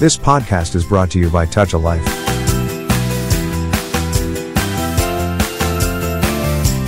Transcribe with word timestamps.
This 0.00 0.16
podcast 0.16 0.74
is 0.76 0.86
brought 0.86 1.10
to 1.10 1.18
you 1.18 1.28
by 1.28 1.44
Touch 1.44 1.74
a 1.74 1.76
Life. 1.76 2.02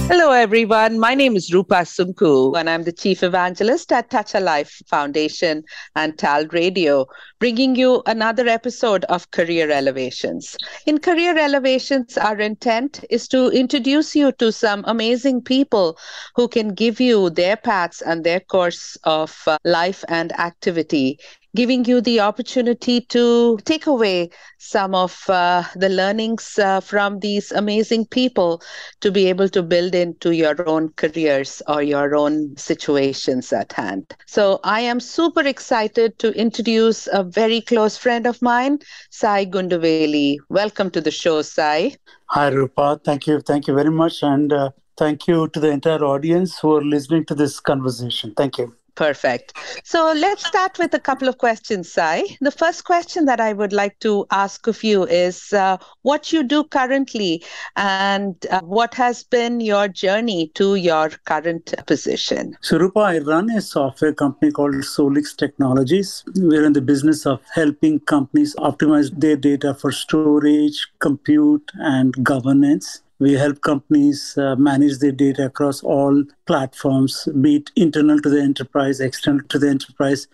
Hello, 0.09 0.31
everyone. 0.31 0.99
My 0.99 1.15
name 1.15 1.37
is 1.37 1.53
Rupa 1.53 1.85
Sunku, 1.85 2.59
and 2.59 2.71
I'm 2.71 2.85
the 2.85 2.93
Chief 2.93 3.23
Evangelist 3.23 3.93
at 3.93 4.09
Touch 4.09 4.35
a 4.35 4.41
Life 4.41 4.81
Foundation 4.87 5.63
and 5.95 6.19
TAL 6.19 6.47
Radio, 6.53 7.05
bringing 7.39 7.77
you 7.77 8.03
another 8.07 8.49
episode 8.49 9.05
of 9.11 9.31
Career 9.31 9.71
Elevations. 9.71 10.57
In 10.87 10.99
Career 10.99 11.37
Elevations, 11.37 12.17
our 12.17 12.39
intent 12.39 13.05
is 13.11 13.29
to 13.29 13.51
introduce 13.51 14.17
you 14.17 14.33
to 14.33 14.51
some 14.51 14.85
amazing 14.87 15.43
people 15.43 15.99
who 16.35 16.49
can 16.49 16.73
give 16.73 16.99
you 16.99 17.29
their 17.29 17.59
paths 17.59 18.01
and 18.01 18.25
their 18.25 18.41
course 18.41 18.97
of 19.05 19.39
uh, 19.47 19.59
life 19.65 20.03
and 20.09 20.33
activity 20.41 21.19
giving 21.55 21.85
you 21.85 22.01
the 22.01 22.21
opportunity 22.21 23.01
to 23.01 23.59
take 23.65 23.87
away 23.87 24.31
some 24.59 24.95
of 24.95 25.29
uh, 25.29 25.63
the 25.77 25.89
learnings 25.89 26.59
uh, 26.59 26.81
from 26.81 27.19
these 27.21 27.53
amazing 27.53 28.07
people 28.07 28.63
to 29.01 29.11
be 29.11 29.29
able 29.29 29.49
to 29.49 29.63
build 29.63 29.95
into 29.95 30.31
your 30.33 30.67
own 30.69 30.89
careers 30.97 31.61
or 31.69 31.83
your 31.83 32.15
own 32.15 32.57
situations 32.57 33.53
at 33.53 33.73
hand. 33.73 34.15
So 34.27 34.61
I 34.65 34.81
am 34.81 35.01
super 35.01 35.47
excited 35.47 36.19
to 36.21 36.33
introduce 36.33 37.07
a 37.13 37.23
very 37.23 37.61
close 37.61 37.97
friend 37.97 38.27
of 38.27 38.41
mine, 38.41 38.79
Sai 39.11 39.45
Gundavelli. 39.45 40.39
Welcome 40.49 40.91
to 40.93 41.01
the 41.01 41.11
show, 41.11 41.43
Sai. 41.43 41.97
Hi, 42.31 42.49
Rupa. 42.49 43.01
Thank 43.05 43.27
you. 43.27 43.41
Thank 43.41 43.67
you 43.67 43.75
very 43.75 43.91
much. 43.91 44.23
And 44.23 44.53
uh, 44.53 44.71
thank 44.97 45.27
you 45.27 45.49
to 45.49 45.61
the 45.61 45.69
entire 45.69 46.03
audience 46.03 46.59
who 46.59 46.77
are 46.77 46.85
listening 46.85 47.27
to 47.27 47.35
this 47.35 47.61
conversation. 47.61 48.33
Thank 48.35 48.59
you. 48.59 48.75
Perfect. 48.95 49.55
So 49.85 50.13
let's 50.15 50.47
start 50.47 50.79
with 50.79 50.93
a 50.93 51.01
couple 51.01 51.27
of 51.27 51.39
questions, 51.39 51.91
Sai. 51.91 52.25
The 52.41 52.51
first 52.51 52.85
question 52.85 53.25
that 53.25 53.41
I 53.41 53.55
would 53.55 53.73
like 53.73 53.99
to 54.01 54.27
ask 54.31 54.67
of 54.67 54.85
you 54.85 55.05
is 55.05 55.53
uh, 55.53 55.79
what 56.03 56.33
you 56.33 56.43
do 56.43 56.65
currently 56.65 57.43
and 57.77 58.35
uh, 58.51 58.61
what 58.61 58.95
has 58.95 59.25
been 59.25 59.61
your 59.61 59.89
journey 59.89 60.51
to 60.55 60.75
your 60.75 61.09
current 61.25 61.75
position? 61.87 62.57
So, 62.61 62.79
Rupa, 62.79 63.01
I 63.01 63.19
run 63.21 63.51
a 63.51 63.63
software 63.63 64.13
company 64.13 64.53
called 64.53 64.75
Solix 64.75 65.35
Technologies. 65.37 66.25
We're 66.37 66.65
in 66.65 66.75
the 66.75 66.83
business 66.83 67.25
of 67.25 67.41
helping 67.55 68.01
companies 68.01 68.55
optimize 68.57 69.11
their 69.19 69.37
data 69.37 69.75
for 69.75 69.91
storage, 69.91 70.89
compute, 70.99 71.71
and 71.77 72.13
governance. 72.23 73.03
We 73.19 73.35
help 73.35 73.61
companies 73.61 74.37
uh, 74.37 74.57
manage 74.57 74.99
their 74.99 75.13
data 75.13 75.47
across 75.47 75.83
all 75.83 76.25
platforms, 76.47 77.29
be 77.41 77.57
it 77.57 77.71
internal 77.77 78.19
to 78.21 78.29
the 78.29 78.41
enterprise, 78.41 79.01
external 79.01 79.47
to 79.49 79.59
the 79.59 79.69
enterprise, 79.69 80.27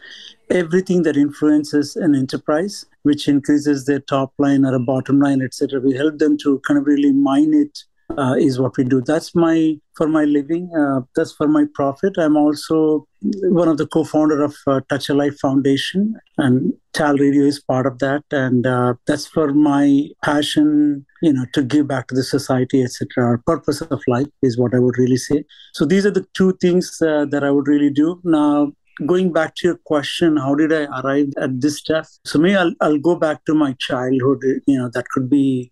everything 0.51 1.03
that 1.03 1.17
influences 1.17 1.97
an 1.97 2.15
enterprise, 2.15 2.87
which 3.03 3.29
increases 3.29 3.85
their 3.85 4.01
top 4.01 4.33
line 4.39 4.65
or 4.65 4.75
a 4.75 4.81
bottom 4.81 5.21
line, 5.21 5.43
etc. 5.43 5.81
We 5.81 5.95
help 5.95 6.19
them 6.19 6.39
to 6.39 6.61
kind 6.61 6.79
of 6.79 6.87
really 6.87 7.13
mine 7.13 7.53
it 7.53 7.85
uh, 8.17 8.35
is 8.39 8.59
what 8.59 8.77
we 8.77 8.85
do. 8.85 9.01
That's 9.01 9.35
my 9.35 9.77
for 9.97 10.09
my 10.09 10.25
living. 10.25 10.71
Uh, 10.75 11.03
that's 11.15 11.33
for 11.33 11.47
my 11.47 11.65
profit. 11.75 12.15
I'm 12.17 12.37
also 12.37 13.07
one 13.43 13.69
of 13.69 13.79
the 13.79 13.87
co-founder 13.87 14.43
of 14.43 14.57
uh, 14.67 14.81
Touch 14.89 15.09
a 15.09 15.15
Life 15.15 15.39
Foundation, 15.39 16.15
and 16.39 16.73
Tal 16.93 17.17
Radio 17.17 17.45
is 17.45 17.61
part 17.61 17.87
of 17.87 17.99
that. 17.99 18.25
And 18.31 18.67
uh, 18.67 18.95
that's 19.07 19.27
for 19.27 19.53
my 19.53 20.09
passion, 20.25 21.05
you 21.23 21.33
know, 21.33 21.45
to 21.53 21.63
give 21.63 21.89
back 21.89 22.09
to 22.09 22.15
the 22.15 22.23
society, 22.23 22.83
etc. 22.83 23.25
Our 23.25 23.39
purpose 23.39 23.81
of 23.81 24.01
life 24.07 24.29
is 24.43 24.59
what 24.59 24.75
I 24.75 24.79
would 24.79 24.99
really 24.99 25.17
say. 25.17 25.45
So 25.75 25.85
these 25.85 26.07
are 26.07 26.11
the 26.11 26.27
two 26.35 26.57
things 26.61 27.01
uh, 27.03 27.27
that 27.31 27.45
I 27.45 27.51
would 27.51 27.69
really 27.69 27.91
do 27.91 28.21
now. 28.25 28.73
Going 29.07 29.33
back 29.33 29.55
to 29.57 29.69
your 29.69 29.79
question, 29.85 30.39
how 30.39 30.57
did 30.57 30.73
I 30.73 30.87
arrive 31.01 31.29
at 31.41 31.61
this 31.61 31.79
stuff? 31.79 32.09
So 32.25 32.37
maybe 32.37 32.57
I'll, 32.57 32.75
I'll 32.81 32.99
go 32.99 33.15
back 33.15 33.45
to 33.45 33.55
my 33.55 33.77
childhood. 33.79 34.43
You 34.67 34.77
know, 34.77 34.91
that 34.93 35.09
could 35.11 35.31
be 35.31 35.71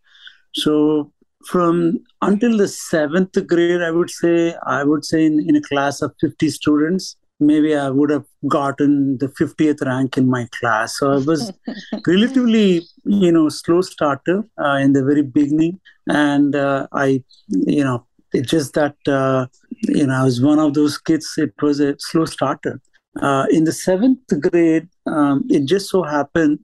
so 0.54 1.12
from 1.46 2.00
until 2.22 2.56
the 2.56 2.68
seventh 2.68 3.34
grade, 3.46 3.82
I 3.82 3.90
would 3.90 4.10
say, 4.10 4.54
I 4.66 4.84
would 4.84 5.04
say 5.04 5.24
in, 5.26 5.40
in 5.48 5.56
a 5.56 5.62
class 5.62 6.02
of 6.02 6.14
50 6.20 6.48
students, 6.50 7.16
maybe 7.38 7.74
I 7.76 7.90
would 7.90 8.10
have 8.10 8.24
gotten 8.48 9.18
the 9.18 9.28
50th 9.28 9.84
rank 9.84 10.16
in 10.16 10.28
my 10.28 10.48
class. 10.58 10.98
So 10.98 11.12
I 11.12 11.18
was 11.18 11.52
relatively, 12.06 12.82
you 13.04 13.32
know, 13.32 13.48
slow 13.48 13.82
starter 13.82 14.44
uh, 14.58 14.78
in 14.82 14.92
the 14.92 15.04
very 15.04 15.22
beginning. 15.22 15.80
And 16.08 16.56
uh, 16.56 16.86
I, 16.92 17.22
you 17.48 17.84
know, 17.84 18.06
it's 18.32 18.50
just 18.50 18.74
that, 18.74 18.96
uh, 19.06 19.46
you 19.82 20.06
know, 20.06 20.14
I 20.14 20.24
was 20.24 20.40
one 20.40 20.58
of 20.58 20.74
those 20.74 20.98
kids, 20.98 21.34
it 21.36 21.54
was 21.60 21.80
a 21.80 21.94
slow 21.98 22.24
starter. 22.24 22.80
Uh, 23.20 23.46
in 23.50 23.64
the 23.64 23.72
seventh 23.72 24.20
grade, 24.40 24.88
um, 25.06 25.44
it 25.48 25.64
just 25.64 25.90
so 25.90 26.02
happened 26.02 26.58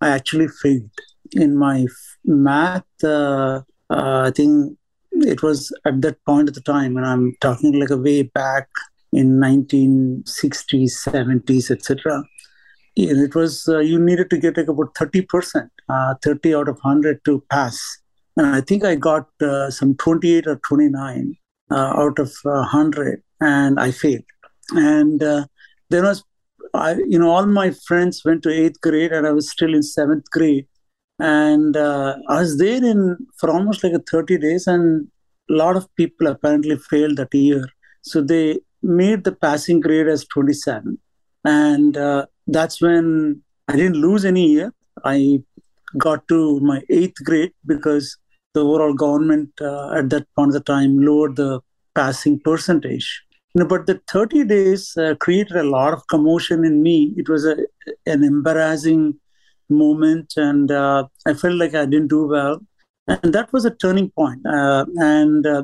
I 0.00 0.10
actually 0.10 0.48
failed 0.48 0.90
in 1.32 1.56
my 1.56 1.86
math 2.24 2.84
uh, 3.90 3.94
uh, 3.94 4.26
I 4.26 4.30
think 4.30 4.78
it 5.12 5.42
was 5.42 5.72
at 5.84 6.00
that 6.02 6.24
point 6.24 6.48
of 6.48 6.54
the 6.54 6.60
time, 6.60 6.96
and 6.96 7.06
I'm 7.06 7.34
talking 7.40 7.78
like 7.78 7.90
a 7.90 7.96
way 7.96 8.22
back 8.22 8.68
in 9.12 9.38
1960s, 9.38 10.92
70s, 11.06 11.70
etc. 11.70 12.24
It 12.96 13.34
was 13.34 13.68
uh, 13.68 13.78
you 13.78 13.98
needed 13.98 14.30
to 14.30 14.38
get 14.38 14.56
like 14.56 14.68
about 14.68 14.96
30 14.96 15.22
percent, 15.22 15.70
uh, 15.88 16.14
30 16.22 16.54
out 16.54 16.68
of 16.68 16.78
100 16.82 17.24
to 17.26 17.42
pass, 17.50 17.98
and 18.36 18.46
I 18.46 18.60
think 18.60 18.84
I 18.84 18.94
got 18.94 19.28
uh, 19.40 19.70
some 19.70 19.94
28 19.96 20.46
or 20.46 20.56
29 20.56 21.36
uh, 21.70 21.74
out 21.74 22.18
of 22.18 22.32
100, 22.42 23.22
and 23.40 23.78
I 23.78 23.90
failed. 23.90 24.24
And 24.72 25.22
uh, 25.22 25.46
there 25.90 26.02
was, 26.02 26.24
I, 26.74 26.94
you 27.06 27.18
know, 27.18 27.30
all 27.30 27.46
my 27.46 27.70
friends 27.86 28.22
went 28.24 28.42
to 28.44 28.50
eighth 28.50 28.80
grade, 28.80 29.12
and 29.12 29.26
I 29.26 29.32
was 29.32 29.50
still 29.50 29.74
in 29.74 29.82
seventh 29.82 30.30
grade 30.30 30.66
and 31.18 31.76
uh, 31.76 32.16
I 32.28 32.40
was 32.40 32.58
there 32.58 32.84
in 32.84 33.16
for 33.36 33.50
almost 33.50 33.82
like 33.82 33.92
a 33.92 33.98
30 33.98 34.38
days, 34.38 34.66
and 34.66 35.08
a 35.50 35.52
lot 35.52 35.76
of 35.76 35.94
people 35.96 36.26
apparently 36.26 36.76
failed 36.76 37.16
that 37.16 37.34
year. 37.34 37.64
So 38.02 38.20
they 38.20 38.60
made 38.82 39.24
the 39.24 39.32
passing 39.32 39.80
grade 39.80 40.08
as 40.08 40.24
27, 40.26 40.98
and 41.44 41.96
uh, 41.96 42.26
that's 42.46 42.80
when 42.80 43.42
I 43.68 43.76
didn't 43.76 44.00
lose 44.00 44.24
any 44.24 44.46
year. 44.46 44.72
I 45.04 45.42
got 45.98 46.26
to 46.28 46.60
my 46.60 46.82
eighth 46.90 47.24
grade 47.24 47.52
because 47.64 48.16
the 48.54 48.60
overall 48.60 48.94
government 48.94 49.50
uh, 49.60 49.92
at 49.92 50.10
that 50.10 50.26
point 50.34 50.54
of 50.54 50.64
time 50.64 50.98
lowered 50.98 51.36
the 51.36 51.60
passing 51.94 52.38
percentage. 52.40 53.22
You 53.54 53.62
know, 53.62 53.68
but 53.68 53.86
the 53.86 54.00
30 54.08 54.44
days 54.44 54.96
uh, 54.96 55.14
created 55.18 55.56
a 55.56 55.62
lot 55.62 55.92
of 55.94 56.06
commotion 56.08 56.64
in 56.64 56.82
me. 56.82 57.14
It 57.16 57.28
was 57.28 57.46
a, 57.46 57.56
an 58.04 58.22
embarrassing 58.22 59.18
moment 59.68 60.34
and 60.36 60.70
uh, 60.70 61.06
i 61.26 61.34
felt 61.34 61.54
like 61.54 61.74
i 61.74 61.84
didn't 61.84 62.08
do 62.08 62.26
well. 62.26 62.60
And 63.08 63.32
that 63.32 63.52
was 63.52 63.64
a 63.64 63.70
turning 63.70 64.10
point. 64.10 64.44
Uh, 64.44 64.84
and 64.96 65.46
uh, 65.46 65.62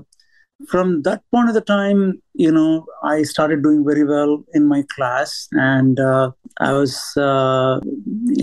from 0.68 1.02
that 1.02 1.22
point 1.32 1.48
of 1.48 1.54
the 1.54 1.60
time 1.60 2.22
you 2.34 2.52
know 2.52 2.86
i 3.02 3.22
started 3.22 3.64
doing 3.64 3.84
very 3.84 4.04
well 4.04 4.44
in 4.54 4.66
my 4.66 4.84
class. 4.94 5.48
And 5.52 5.98
uh, 5.98 6.30
i 6.60 6.72
was 6.72 6.94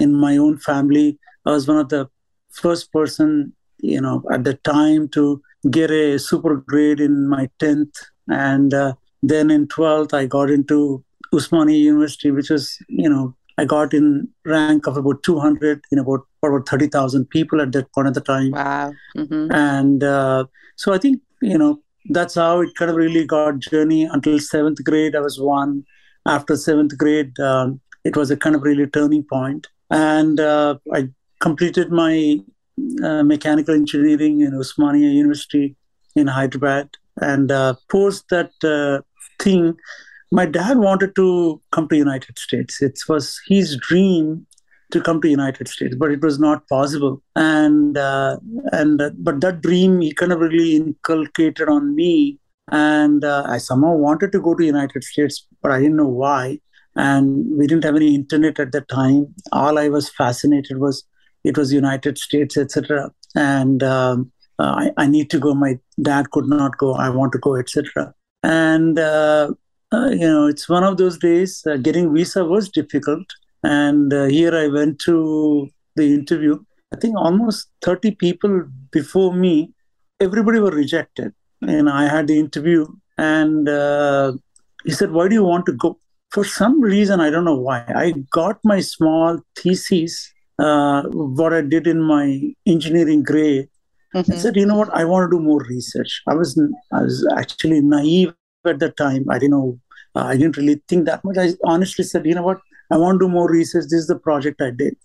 in 0.04 0.16
my 0.16 0.38
own 0.38 0.58
family 0.58 1.18
i 1.46 1.52
was 1.52 1.68
one 1.68 1.78
of 1.78 1.90
the 1.90 2.08
first 2.52 2.92
person 2.92 3.54
you 3.80 4.02
know 4.02 4.24
at 4.34 4.44
the 4.44 4.56
time 4.56 5.08
to 5.10 5.42
get 5.72 5.92
a 5.92 6.18
super 6.20 6.56
grade 6.56 7.00
in 7.00 7.28
my 7.28 7.50
10th 7.60 7.94
and 8.28 8.74
then 9.22 9.52
in 9.52 9.68
12th 9.68 10.14
i 10.14 10.26
got 10.26 10.50
into 10.50 11.04
Osmania 11.34 11.80
university 11.80 12.32
which 12.32 12.50
was 12.50 12.78
you 12.88 13.10
know 13.10 13.36
I 13.60 13.66
got 13.66 13.94
in 13.94 14.30
rank 14.46 14.88
of 14.88 14.96
about 14.96 15.22
200 15.24 15.82
in 15.92 16.00
about 16.00 16.22
about 16.42 16.70
30,000 16.70 17.30
people 17.30 17.60
at 17.60 17.74
that 17.74 17.92
point 17.94 18.08
at 18.08 18.14
the 18.14 18.22
time. 18.22 18.52
Wow. 18.52 18.94
Mm-hmm. 19.18 19.52
And 19.52 20.02
uh, 20.02 20.46
so 20.78 20.94
I 20.94 20.98
think, 20.98 21.22
you 21.42 21.58
know, 21.58 21.82
that's 22.10 22.36
how 22.36 22.62
it 22.62 22.70
kind 22.76 22.90
of 22.90 22.96
really 22.96 23.26
got 23.26 23.60
journey 23.60 24.04
until 24.06 24.40
seventh 24.40 24.82
grade. 24.86 25.14
I 25.14 25.20
was 25.20 25.42
one. 25.42 25.84
After 26.26 26.56
seventh 26.56 26.98
grade, 26.98 27.38
um, 27.40 27.82
it 28.06 28.16
was 28.16 28.32
a 28.32 28.38
kind 28.38 28.56
of 28.56 28.64
really 28.64 28.88
turning 28.88 29.24
point. 29.24 29.68
And 29.90 30.40
uh, 30.40 30.78
I 30.94 31.10
completed 31.42 31.92
my 31.92 32.40
uh, 33.04 33.24
mechanical 33.24 33.76
engineering 33.76 34.40
in 34.40 34.54
Osmania 34.54 35.14
University 35.14 35.76
in 36.16 36.28
Hyderabad. 36.28 36.92
And 37.18 37.52
uh, 37.52 37.76
post 37.92 38.30
that 38.30 38.52
uh, 38.64 39.02
thing, 39.44 39.78
my 40.32 40.46
dad 40.46 40.78
wanted 40.78 41.16
to 41.16 41.62
come 41.72 41.88
to 41.90 41.98
united 41.98 42.38
states. 42.38 42.82
It 42.82 43.00
was 43.08 43.40
his 43.48 43.78
dream 43.78 44.46
to 44.92 45.02
come 45.02 45.22
to 45.22 45.30
united 45.30 45.68
states 45.68 45.96
but 45.96 46.12
it 46.12 46.22
was 46.22 46.40
not 46.40 46.68
possible. 46.68 47.22
And 47.36 47.98
uh, 47.98 48.38
and 48.72 49.02
uh, 49.02 49.12
but 49.18 49.42
that 49.42 49.62
dream 49.62 50.02
he 50.02 50.14
kind 50.14 50.32
of 50.32 50.40
really 50.40 50.76
inculcated 50.76 51.68
on 51.68 51.96
me. 51.96 52.40
And 52.72 53.26
uh, 53.26 53.44
i 53.48 53.58
somehow 53.58 53.96
wanted 53.96 54.32
to 54.34 54.40
go 54.40 54.54
to 54.54 54.64
united 54.64 55.04
states 55.04 55.46
but 55.62 55.72
i 55.72 55.80
didn't 55.80 55.98
know 55.98 56.08
why. 56.08 56.60
And 56.96 57.58
we 57.58 57.66
didn't 57.66 57.86
have 57.86 57.96
any 57.96 58.14
internet 58.14 58.60
at 58.60 58.72
that 58.74 58.88
time. 58.88 59.34
All 59.52 59.80
i 59.80 59.90
was 59.90 60.10
fascinated 60.10 60.78
was 60.78 61.04
it 61.44 61.58
was 61.58 61.74
united 61.74 62.18
states 62.18 62.58
etc 62.58 63.12
and 63.36 63.82
um, 63.84 64.32
uh, 64.60 64.90
I, 64.98 65.04
I 65.04 65.08
need 65.08 65.30
to 65.30 65.40
go. 65.40 65.54
My 65.56 65.80
dad 66.02 66.32
could 66.32 66.48
not 66.48 66.78
go. 66.78 66.94
I 66.94 67.10
want 67.10 67.32
to 67.32 67.38
go 67.38 67.56
etc 67.56 68.14
and 68.44 69.00
uh, 69.00 69.52
uh, 69.92 70.10
you 70.10 70.28
know, 70.28 70.48
it's 70.48 70.70
one 70.70 70.84
of 70.84 70.98
those 70.98 71.18
days. 71.18 71.66
Uh, 71.66 71.78
getting 71.78 72.14
visa 72.14 72.46
was 72.46 72.70
difficult, 72.70 73.26
and 73.64 74.14
uh, 74.14 74.26
here 74.26 74.56
I 74.56 74.68
went 74.68 75.00
to 75.06 75.70
the 75.96 76.14
interview. 76.14 76.60
I 76.94 76.98
think 76.98 77.18
almost 77.18 77.70
30 77.82 78.12
people 78.12 78.66
before 78.92 79.34
me, 79.34 79.74
everybody 80.20 80.60
were 80.60 80.72
rejected. 80.72 81.34
And 81.62 81.90
I 81.90 82.08
had 82.08 82.28
the 82.28 82.40
interview, 82.40 82.88
and 83.18 83.68
uh, 83.68 84.34
he 84.86 84.92
said, 84.92 85.12
Why 85.12 85.28
do 85.28 85.36
you 85.36 85.44
want 85.44 85.66
to 85.66 85.74
go? 85.74 86.00
For 86.32 86.46
some 86.46 86.80
reason, 86.80 87.20
I 87.20 87.30
don't 87.32 87.44
know 87.44 87.60
why, 87.60 87.84
I 87.88 88.14
got 88.32 88.60
my 88.64 88.80
small 88.80 89.40
thesis, 89.58 90.32
uh, 90.60 91.04
what 91.10 91.54
I 91.54 91.62
did 91.62 91.88
in 91.88 92.02
my 92.02 92.54
engineering 92.68 93.24
grade. 93.24 93.68
Mm-hmm. 94.16 94.32
I 94.32 94.36
said, 94.36 94.56
you 94.56 94.66
know 94.66 94.78
what, 94.78 94.90
I 94.94 95.06
want 95.06 95.30
to 95.30 95.38
do 95.38 95.44
more 95.44 95.64
research. 95.70 96.22
I 96.28 96.34
was 96.34 96.60
I 96.94 97.02
was 97.02 97.28
actually 97.38 97.82
naive 97.82 98.34
at 98.66 98.80
the 98.80 98.90
time. 98.92 99.26
I 99.30 99.40
didn't 99.40 99.52
know, 99.52 99.80
uh, 100.16 100.26
I 100.26 100.38
didn't 100.38 100.58
really 100.58 100.82
think 100.88 101.06
that 101.06 101.24
much. 101.24 101.38
I 101.38 101.54
honestly 101.64 102.04
said, 102.04 102.26
you 102.26 102.36
know 102.36 102.44
what, 102.44 102.60
I 102.92 102.98
want 102.98 103.20
to 103.20 103.26
do 103.26 103.32
more 103.32 103.50
research. 103.50 103.86
This 103.86 104.02
is 104.02 104.08
the 104.08 104.20
project 104.20 104.62
I 104.62 104.72
did. 104.72 104.96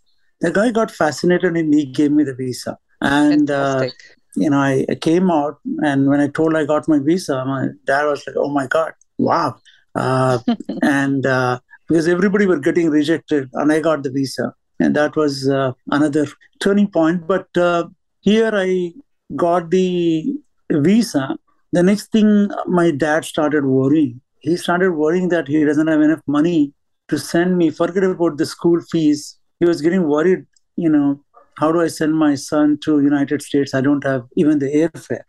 The 0.41 0.51
guy 0.51 0.71
got 0.71 0.91
fascinated 0.91 1.57
and 1.57 1.73
he 1.73 1.85
gave 1.85 2.11
me 2.11 2.25
the 2.25 2.35
visa. 2.35 2.79
And 3.01 3.51
uh, 3.51 3.89
you 4.37 4.51
know, 4.51 4.59
I, 4.59 4.85
I, 4.89 4.95
came 4.95 5.31
out, 5.31 5.59
and 5.83 6.09
when 6.09 6.21
I 6.21 6.29
told 6.29 6.57
I 6.57 6.65
got 6.65 6.89
my 6.89 6.99
visa, 6.99 7.45
my 7.45 7.69
dad 7.85 8.05
was 8.05 8.25
like, 8.27 8.37
"Oh 8.37 8.49
my 8.49 8.67
god, 8.67 8.93
wow!" 9.19 9.57
Uh, 9.95 10.39
and 10.83 11.27
uh, 11.27 11.61
because 11.87 12.09
everybody 12.09 12.47
were 12.47 12.59
getting 12.59 12.89
rejected, 12.89 13.51
and 13.53 13.71
I 13.71 13.81
got 13.81 14.03
the 14.03 14.11
visa, 14.11 14.55
and 14.81 14.97
that 14.97 15.17
was 15.17 15.49
uh, 15.49 15.73
another 15.91 16.27
turning 16.61 16.89
point. 16.89 17.27
But 17.27 17.55
uh, 17.57 17.89
here 18.23 18.51
I 18.55 18.93
got 19.37 19.71
the 19.71 20.35
visa. 20.71 21.37
The 21.75 21.83
next 21.83 22.13
thing, 22.13 22.49
my 22.67 22.93
dad 22.93 23.25
started 23.25 23.65
worrying. 23.65 24.21
He 24.39 24.57
started 24.57 24.93
worrying 24.93 25.29
that 25.31 25.49
he 25.49 25.65
doesn't 25.65 25.89
have 25.89 26.03
enough 26.03 26.21
money 26.29 26.73
to 27.09 27.19
send 27.19 27.59
me. 27.59 27.71
Forget 27.71 28.05
about 28.05 28.39
the 28.39 28.47
school 28.47 28.81
fees. 28.93 29.39
He 29.59 29.67
was 29.67 29.81
getting 29.81 30.07
worried. 30.07 30.47
You 30.77 30.89
know, 30.89 31.21
how 31.59 31.73
do 31.73 31.81
I 31.81 31.89
send 31.89 32.15
my 32.15 32.37
son 32.37 32.79
to 32.85 33.01
United 33.01 33.43
States? 33.43 33.75
I 33.75 33.81
don't 33.81 34.05
have 34.05 34.23
even 34.37 34.61
the 34.61 34.67
airfare. 34.67 35.25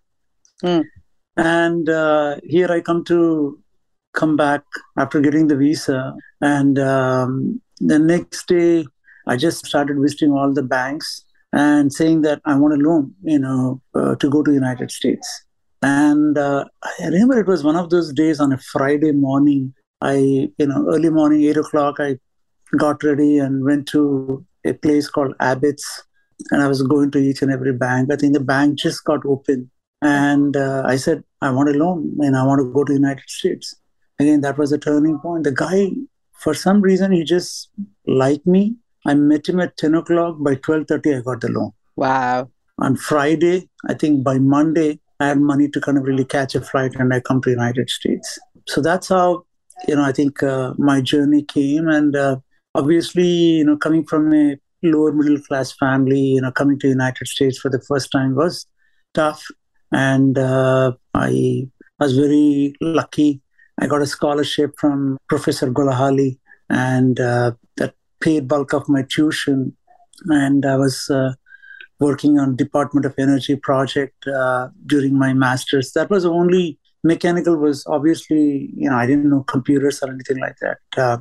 Mm. 0.64 0.84
And 1.38 1.90
uh, 1.90 2.36
here 2.44 2.72
I 2.72 2.80
come 2.80 3.04
to 3.06 3.60
come 4.14 4.36
back 4.36 4.62
after 5.00 5.22
getting 5.22 5.48
the 5.48 5.56
visa. 5.56 6.14
And 6.42 6.78
um, 6.78 7.60
the 7.80 7.98
next 7.98 8.48
day, 8.48 8.86
I 9.26 9.36
just 9.36 9.66
started 9.66 9.98
visiting 10.00 10.32
all 10.32 10.54
the 10.54 10.62
banks 10.62 11.26
and 11.54 11.92
saying 11.92 12.22
that 12.22 12.40
I 12.46 12.56
want 12.56 12.76
a 12.76 12.78
loan, 12.88 13.16
you 13.24 13.40
know, 13.40 13.82
uh, 13.96 14.14
to 14.18 14.30
go 14.30 14.44
to 14.44 14.54
United 14.54 14.92
States. 14.92 15.46
And 15.82 16.38
uh, 16.38 16.66
I 16.84 17.06
remember 17.06 17.40
it 17.40 17.48
was 17.48 17.64
one 17.64 17.76
of 17.76 17.90
those 17.90 18.14
days 18.14 18.40
on 18.40 18.52
a 18.52 18.58
Friday 18.58 19.12
morning. 19.12 19.74
I, 20.02 20.16
you 20.58 20.68
know, 20.68 20.86
early 20.90 21.10
morning, 21.10 21.44
eight 21.44 21.58
o'clock, 21.58 21.98
I 22.00 22.18
got 22.78 23.04
ready 23.04 23.38
and 23.38 23.64
went 23.64 23.88
to 23.90 24.46
a 24.66 24.74
place 24.74 25.08
called 25.08 25.36
Abids 25.40 25.86
and 26.52 26.62
I 26.62 26.68
was 26.68 26.82
going 26.82 27.12
to 27.12 27.20
each 27.20 27.42
and 27.42 27.52
every 27.52 27.74
bank. 27.74 28.12
I 28.12 28.16
think 28.16 28.34
the 28.34 28.40
bank 28.40 28.78
just 28.78 29.04
got 29.04 29.26
open, 29.26 29.70
and 30.02 30.56
uh, 30.56 30.84
I 30.86 30.98
said, 30.98 31.24
"I 31.42 31.52
want 31.52 31.70
a 31.70 31.74
loan, 31.74 32.18
and 32.20 32.36
I 32.36 32.44
want 32.44 32.60
to 32.60 32.72
go 32.72 32.84
to 32.84 32.94
the 32.94 33.00
United 33.00 33.30
States." 33.30 33.76
Again, 34.20 34.42
that 34.42 34.58
was 34.58 34.72
a 34.72 34.78
turning 34.78 35.20
point. 35.20 35.44
The 35.44 35.52
guy, 35.52 35.92
for 36.34 36.54
some 36.54 36.82
reason, 36.82 37.12
he 37.12 37.24
just 37.24 37.70
liked 38.08 38.46
me. 38.48 38.76
I 39.06 39.14
met 39.14 39.48
him 39.48 39.60
at 39.60 39.78
ten 39.78 39.96
o'clock. 39.96 40.38
By 40.40 40.56
twelve 40.56 40.88
thirty, 40.88 41.16
I 41.16 41.22
got 41.22 41.42
the 41.42 41.50
loan. 41.50 41.72
Wow! 41.96 42.50
On 42.80 42.96
Friday, 42.96 43.70
I 43.88 43.94
think 43.94 44.24
by 44.24 44.38
Monday, 44.40 45.00
I 45.20 45.28
had 45.28 45.40
money 45.40 45.70
to 45.70 45.82
kind 45.82 45.98
of 45.98 46.04
really 46.04 46.26
catch 46.26 46.56
a 46.56 46.62
flight, 46.62 46.96
and 46.96 47.14
I 47.14 47.20
come 47.20 47.42
to 47.42 47.50
United 47.50 47.90
States. 47.90 48.40
So 48.68 48.82
that's 48.82 49.10
how 49.10 49.46
you 49.88 49.96
know 49.96 50.04
I 50.04 50.12
think 50.12 50.44
uh, 50.44 50.74
my 50.78 51.02
journey 51.02 51.44
came, 51.44 51.88
and 51.88 52.16
uh, 52.16 52.38
obviously, 52.76 53.28
you 53.28 53.66
know, 53.66 53.78
coming 53.78 54.06
from 54.06 54.34
a 54.34 54.58
lower 54.84 55.12
middle 55.12 55.40
class 55.40 55.72
family, 55.72 56.20
you 56.20 56.42
know, 56.42 56.52
coming 56.52 56.78
to 56.80 56.88
United 56.88 57.28
States 57.28 57.58
for 57.58 57.70
the 57.70 57.82
first 57.88 58.12
time 58.12 58.36
was 58.36 58.68
tough. 59.14 59.44
And 59.92 60.38
uh, 60.38 60.92
I 61.14 61.68
was 62.00 62.16
very 62.18 62.76
lucky. 62.82 63.42
I 63.80 63.88
got 63.88 64.02
a 64.02 64.08
scholarship 64.08 64.74
from 64.78 65.18
Professor 65.30 65.72
Golahali, 65.72 66.38
and 66.70 67.20
uh, 67.20 67.52
that 67.78 67.96
paid 68.20 68.48
bulk 68.48 68.74
of 68.74 68.88
my 68.90 69.04
tuition. 69.10 69.76
And 70.28 70.66
I 70.66 70.76
was 70.76 71.10
uh, 71.10 71.34
working 72.00 72.40
on 72.40 72.56
Department 72.56 73.06
of 73.06 73.14
Energy 73.18 73.56
project 73.56 74.28
uh, 74.28 74.70
during 74.86 75.18
my 75.18 75.34
master's. 75.34 75.94
That 75.94 76.10
was 76.10 76.26
only 76.26 76.80
mechanical 77.04 77.56
was 77.56 77.86
obviously, 77.88 78.70
you 78.76 78.90
know, 78.90 78.96
I 78.98 79.06
didn't 79.06 79.30
know 79.30 79.44
computers 79.44 80.02
or 80.02 80.10
anything 80.10 80.40
like 80.40 80.58
that. 80.60 80.78
Uh, 80.98 81.18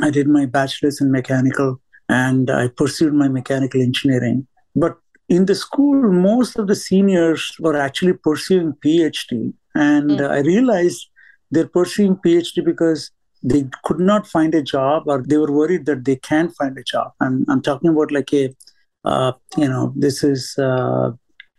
I 0.00 0.10
did 0.10 0.28
my 0.28 0.46
bachelor's 0.46 1.00
in 1.00 1.10
mechanical 1.10 1.80
and 2.08 2.50
I 2.50 2.68
pursued 2.68 3.14
my 3.14 3.28
mechanical 3.28 3.80
engineering. 3.80 4.46
But 4.76 4.98
in 5.28 5.46
the 5.46 5.54
school, 5.54 6.12
most 6.12 6.58
of 6.58 6.66
the 6.66 6.76
seniors 6.76 7.56
were 7.58 7.76
actually 7.76 8.12
pursuing 8.12 8.74
PhD. 8.84 9.52
And 9.74 10.10
mm. 10.10 10.30
I 10.30 10.40
realized 10.40 11.06
they're 11.50 11.68
pursuing 11.68 12.16
PhD 12.16 12.64
because 12.64 13.10
they 13.42 13.68
could 13.84 13.98
not 13.98 14.26
find 14.26 14.54
a 14.54 14.62
job 14.62 15.04
or 15.06 15.22
they 15.26 15.36
were 15.36 15.50
worried 15.50 15.86
that 15.86 16.04
they 16.04 16.16
can't 16.16 16.54
find 16.54 16.76
a 16.78 16.84
job. 16.84 17.12
And 17.20 17.44
I'm 17.48 17.62
talking 17.62 17.90
about 17.90 18.12
like 18.12 18.32
a, 18.32 18.54
uh, 19.04 19.32
you 19.56 19.68
know, 19.68 19.92
this 19.96 20.22
is, 20.22 20.56
uh, 20.58 21.10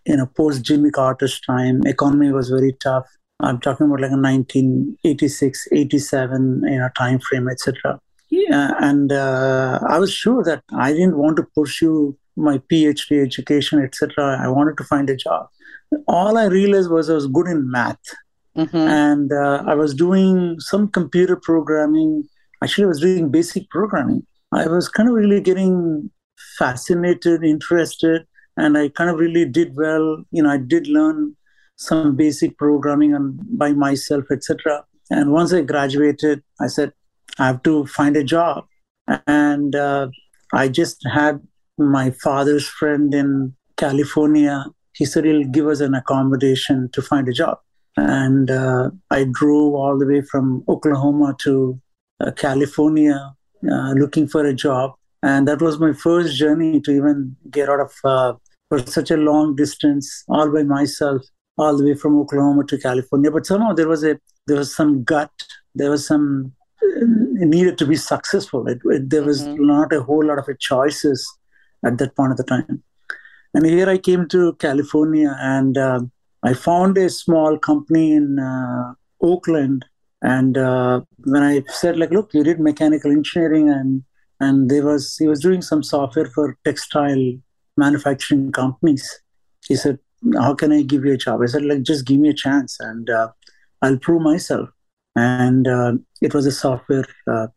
you 0.05 0.17
know, 0.17 0.25
post 0.25 0.63
Jimmy 0.63 0.91
Carter's 0.91 1.39
time. 1.41 1.81
Economy 1.85 2.31
was 2.31 2.49
very 2.49 2.73
tough. 2.81 3.05
I'm 3.39 3.59
talking 3.59 3.87
about 3.87 3.99
like 3.99 4.11
a 4.11 4.17
1986, 4.17 5.67
87, 5.71 6.61
you 6.63 6.79
know, 6.79 6.89
time 6.95 7.19
frame, 7.19 7.49
etc. 7.49 7.99
Yeah, 8.29 8.71
and 8.79 9.11
uh, 9.11 9.79
I 9.87 9.99
was 9.99 10.11
sure 10.11 10.43
that 10.43 10.63
I 10.73 10.91
didn't 10.91 11.17
want 11.17 11.37
to 11.37 11.43
pursue 11.55 12.17
my 12.35 12.57
PhD 12.57 13.21
education, 13.21 13.83
etc. 13.83 14.39
I 14.41 14.47
wanted 14.47 14.77
to 14.77 14.83
find 14.83 15.09
a 15.09 15.15
job. 15.15 15.49
All 16.07 16.37
I 16.37 16.45
realized 16.45 16.89
was 16.89 17.09
I 17.09 17.13
was 17.13 17.27
good 17.27 17.47
in 17.47 17.69
math, 17.69 18.01
mm-hmm. 18.57 18.75
and 18.75 19.31
uh, 19.31 19.63
I 19.67 19.75
was 19.75 19.93
doing 19.93 20.59
some 20.59 20.87
computer 20.87 21.35
programming. 21.35 22.23
Actually, 22.63 22.85
I 22.85 22.87
was 22.87 23.01
doing 23.01 23.29
basic 23.29 23.69
programming. 23.69 24.25
I 24.51 24.67
was 24.67 24.87
kind 24.87 25.09
of 25.09 25.15
really 25.15 25.41
getting 25.41 26.09
fascinated, 26.57 27.43
interested, 27.43 28.25
and 28.57 28.77
I 28.77 28.89
kind 28.89 29.09
of 29.09 29.17
really 29.17 29.45
did 29.45 29.75
well. 29.75 30.23
You 30.31 30.43
know, 30.43 30.49
I 30.49 30.57
did 30.57 30.87
learn 30.87 31.35
some 31.77 32.15
basic 32.15 32.57
programming 32.57 33.13
and 33.13 33.39
by 33.57 33.73
myself, 33.73 34.25
etc. 34.31 34.85
And 35.09 35.31
once 35.31 35.53
I 35.53 35.61
graduated, 35.61 36.43
I 36.59 36.67
said, 36.67 36.93
I 37.39 37.47
have 37.47 37.63
to 37.63 37.85
find 37.87 38.15
a 38.15 38.23
job. 38.23 38.65
And 39.27 39.75
uh, 39.75 40.07
I 40.53 40.67
just 40.69 41.05
had 41.11 41.41
my 41.77 42.11
father's 42.11 42.67
friend 42.67 43.13
in 43.13 43.55
California. 43.77 44.65
He 44.93 45.05
said 45.05 45.25
he'll 45.25 45.45
give 45.45 45.67
us 45.67 45.79
an 45.79 45.95
accommodation 45.95 46.89
to 46.93 47.01
find 47.01 47.27
a 47.27 47.33
job. 47.33 47.57
And 47.97 48.49
uh, 48.49 48.91
I 49.11 49.25
drove 49.31 49.73
all 49.73 49.97
the 49.97 50.05
way 50.05 50.21
from 50.21 50.63
Oklahoma 50.67 51.35
to 51.41 51.79
uh, 52.19 52.31
California 52.31 53.33
uh, 53.69 53.93
looking 53.93 54.27
for 54.27 54.45
a 54.45 54.53
job. 54.53 54.93
And 55.23 55.47
that 55.47 55.61
was 55.61 55.79
my 55.79 55.93
first 55.93 56.35
journey 56.35 56.81
to 56.81 56.91
even 56.91 57.35
get 57.49 57.69
out 57.69 57.79
of 57.79 57.93
uh, 58.03 58.33
for 58.69 58.79
such 58.85 59.09
a 59.09 59.17
long 59.17 59.55
distance 59.55 60.23
all 60.27 60.51
by 60.51 60.63
myself, 60.63 61.21
all 61.57 61.77
the 61.77 61.85
way 61.85 61.95
from 61.95 62.19
Oklahoma 62.19 62.65
to 62.65 62.77
California. 62.77 63.31
But 63.31 63.45
somehow 63.45 63.73
there 63.73 63.87
was 63.87 64.03
a 64.03 64.19
there 64.47 64.57
was 64.57 64.75
some 64.75 65.03
gut, 65.03 65.31
there 65.73 65.89
was 65.89 66.05
some 66.05 66.53
needed 67.55 67.77
to 67.77 67.85
be 67.85 67.95
successful. 67.95 68.67
It, 68.67 68.79
it, 68.85 69.09
there 69.09 69.23
was 69.23 69.43
mm-hmm. 69.43 69.65
not 69.65 69.93
a 69.93 70.03
whole 70.03 70.25
lot 70.25 70.39
of 70.39 70.59
choices 70.59 71.25
at 71.85 71.97
that 71.97 72.15
point 72.15 72.31
of 72.31 72.37
the 72.37 72.43
time. 72.43 72.83
And 73.53 73.65
here 73.65 73.89
I 73.89 73.97
came 73.97 74.27
to 74.29 74.53
California 74.55 75.35
and 75.39 75.77
uh, 75.77 76.01
I 76.43 76.53
found 76.53 76.97
a 76.97 77.09
small 77.09 77.57
company 77.57 78.13
in 78.13 78.39
uh, 78.39 78.93
Oakland. 79.21 79.85
And 80.21 80.57
uh, 80.57 81.01
when 81.25 81.43
I 81.43 81.63
said, 81.67 81.97
like, 81.97 82.11
look, 82.11 82.33
you 82.33 82.43
did 82.43 82.59
mechanical 82.59 83.11
engineering, 83.11 83.69
and 83.69 84.03
and 84.39 84.69
there 84.69 84.85
was 84.85 85.15
he 85.17 85.27
was 85.27 85.39
doing 85.39 85.61
some 85.61 85.83
software 85.83 86.25
for 86.25 86.57
textile 86.65 87.33
manufacturing 87.77 88.51
companies. 88.51 89.21
He 89.67 89.75
said, 89.75 89.99
how 90.35 90.53
can 90.53 90.71
I 90.71 90.81
give 90.81 91.05
you 91.05 91.13
a 91.13 91.17
job? 91.17 91.41
I 91.41 91.47
said, 91.47 91.65
like, 91.65 91.83
just 91.83 92.05
give 92.05 92.19
me 92.19 92.29
a 92.29 92.33
chance, 92.33 92.77
and 92.79 93.09
uh, 93.09 93.29
I'll 93.81 93.97
prove 93.97 94.21
myself 94.21 94.69
and 95.15 95.67
uh, 95.67 95.93
it 96.21 96.33
was 96.33 96.45
a 96.45 96.51
software 96.51 97.05
uh, 97.27 97.47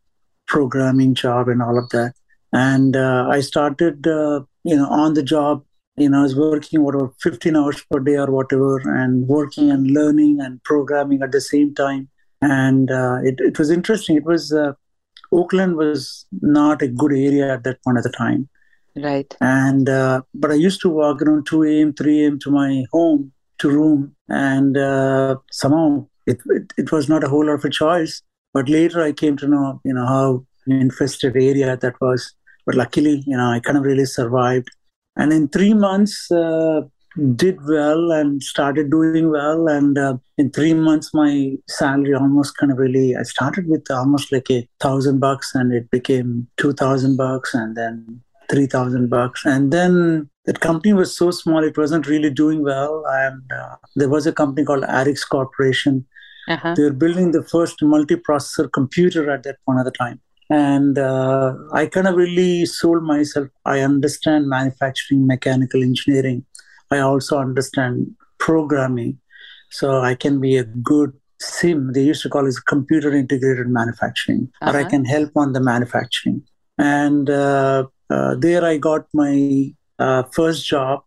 programming 0.47 1.14
job 1.14 1.49
and 1.49 1.62
all 1.62 1.78
of 1.78 1.88
that. 1.90 2.14
And 2.52 2.97
uh, 2.97 3.28
I 3.30 3.40
started, 3.40 4.06
uh, 4.06 4.42
you 4.64 4.76
know, 4.76 4.88
on 4.88 5.14
the 5.14 5.23
job. 5.23 5.64
You 5.97 6.11
know, 6.11 6.21
I 6.21 6.23
was 6.23 6.37
working 6.37 6.83
whatever 6.83 7.12
15 7.21 7.56
hours 7.56 7.83
per 7.90 8.00
day 8.00 8.16
or 8.16 8.30
whatever, 8.30 8.78
and 8.85 9.26
working 9.26 9.71
and 9.71 9.90
learning 9.90 10.40
and 10.40 10.62
programming 10.62 11.23
at 11.23 11.33
the 11.33 11.40
same 11.40 11.75
time. 11.75 12.09
And 12.42 12.90
uh, 12.90 13.18
it, 13.23 13.37
it 13.38 13.59
was 13.59 13.71
interesting. 13.71 14.16
It 14.16 14.25
was 14.25 14.54
Oakland 15.37 15.76
was 15.76 16.26
not 16.40 16.83
a 16.83 16.88
good 16.88 17.12
area 17.12 17.52
at 17.52 17.64
that 17.64 17.83
point 17.85 17.99
of 17.99 18.05
the 18.05 18.11
time. 18.11 18.49
Right. 18.97 19.33
And 19.40 19.87
but 20.43 20.50
I 20.50 20.55
used 20.55 20.81
to 20.83 20.88
walk 20.88 21.23
around 21.23 21.47
2 21.47 21.64
a.m., 21.64 21.93
3 21.93 22.25
a.m. 22.25 22.38
to 22.40 22.50
my 22.50 22.85
home 22.93 23.33
to 23.59 23.71
room, 23.71 24.16
and 24.28 24.76
somehow 25.50 26.07
it, 26.26 26.38
it, 26.47 26.73
it 26.78 26.93
was 26.93 27.09
not 27.09 27.25
a 27.25 27.28
whole 27.28 27.47
lot 27.47 27.55
of 27.61 27.64
a 27.64 27.71
choice. 27.71 28.23
But 28.55 28.71
later 28.71 29.02
I 29.02 29.12
came 29.12 29.37
to 29.37 29.47
know, 29.47 29.81
you 29.85 29.93
know, 29.93 30.07
how 30.07 30.47
infested 30.66 31.37
area 31.37 31.76
that 31.76 32.00
was. 32.00 32.33
but 32.66 32.75
luckily, 32.75 33.23
you 33.26 33.37
know, 33.37 33.50
I 33.50 33.61
kind 33.61 33.78
of 33.78 33.85
really 33.85 34.05
survived. 34.05 34.69
And 35.16 35.33
in 35.33 35.49
three 35.49 35.73
months, 35.73 36.31
uh, 36.31 36.83
did 37.35 37.58
well 37.66 38.12
and 38.12 38.42
started 38.42 38.90
doing 38.90 39.30
well. 39.30 39.68
And 39.68 39.99
uh, 39.99 40.16
in 40.38 40.50
three 40.50 40.75
months, 40.75 41.12
my 41.14 41.56
salary 41.68 42.14
almost 42.14 42.56
kind 42.56 42.73
of 42.73 42.78
really, 42.78 43.16
I 43.16 43.23
started 43.23 43.66
with 43.68 43.90
almost 43.90 44.32
like 44.32 44.50
a 44.50 44.68
thousand 44.80 45.20
bucks 45.20 45.54
and 45.54 45.73
it 45.73 45.90
became 45.90 46.49
2000 46.58 47.16
bucks 47.16 47.54
and 47.54 47.76
then 47.76 48.20
3000 48.50 49.08
bucks. 49.08 49.44
And 49.44 49.73
then 49.73 50.28
that 50.44 50.61
company 50.61 50.92
was 50.92 51.16
so 51.16 51.30
small, 51.30 51.64
it 51.64 51.76
wasn't 51.76 52.06
really 52.06 52.30
doing 52.30 52.62
well. 52.62 53.04
And 53.08 53.42
uh, 53.52 53.76
there 53.94 54.08
was 54.08 54.26
a 54.26 54.32
company 54.32 54.64
called 54.64 54.85
Arix 54.85 55.26
Corporation. 55.28 56.06
Uh-huh. 56.49 56.75
They 56.76 56.85
were 56.85 56.92
building 56.92 57.32
the 57.32 57.42
first 57.42 57.80
multiprocessor 57.80 58.73
computer 58.73 59.30
at 59.30 59.42
that 59.44 59.56
point 59.64 59.80
of 59.80 59.85
the 59.85 59.90
time 59.90 60.20
and 60.49 60.96
uh, 60.96 61.54
i 61.73 61.87
kind 61.87 62.06
of 62.06 62.14
really 62.14 62.64
sold 62.64 63.02
myself 63.02 63.49
i 63.64 63.80
understand 63.80 64.46
manufacturing 64.46 65.26
mechanical 65.26 65.82
engineering 65.82 66.44
i 66.90 66.99
also 66.99 67.38
understand 67.38 68.14
programming 68.38 69.19
so 69.71 70.00
i 70.00 70.14
can 70.14 70.40
be 70.40 70.57
a 70.57 70.64
good 70.64 71.12
CIM 71.43 71.93
they 71.93 72.02
used 72.02 72.23
to 72.23 72.31
call 72.31 72.47
it 72.47 72.55
computer 72.66 73.12
integrated 73.12 73.69
manufacturing 73.69 74.50
uh-huh. 74.62 74.71
or 74.71 74.76
i 74.76 74.81
uh-huh. 74.81 74.90
can 74.90 75.05
help 75.05 75.31
on 75.37 75.52
the 75.52 75.61
manufacturing 75.61 76.43
and 76.78 77.28
uh, 77.28 77.85
uh, 78.11 78.35
there 78.37 78.64
i 78.64 78.76
got 78.76 79.07
my 79.12 79.73
uh, 79.99 80.23
first 80.33 80.66
job 80.66 81.02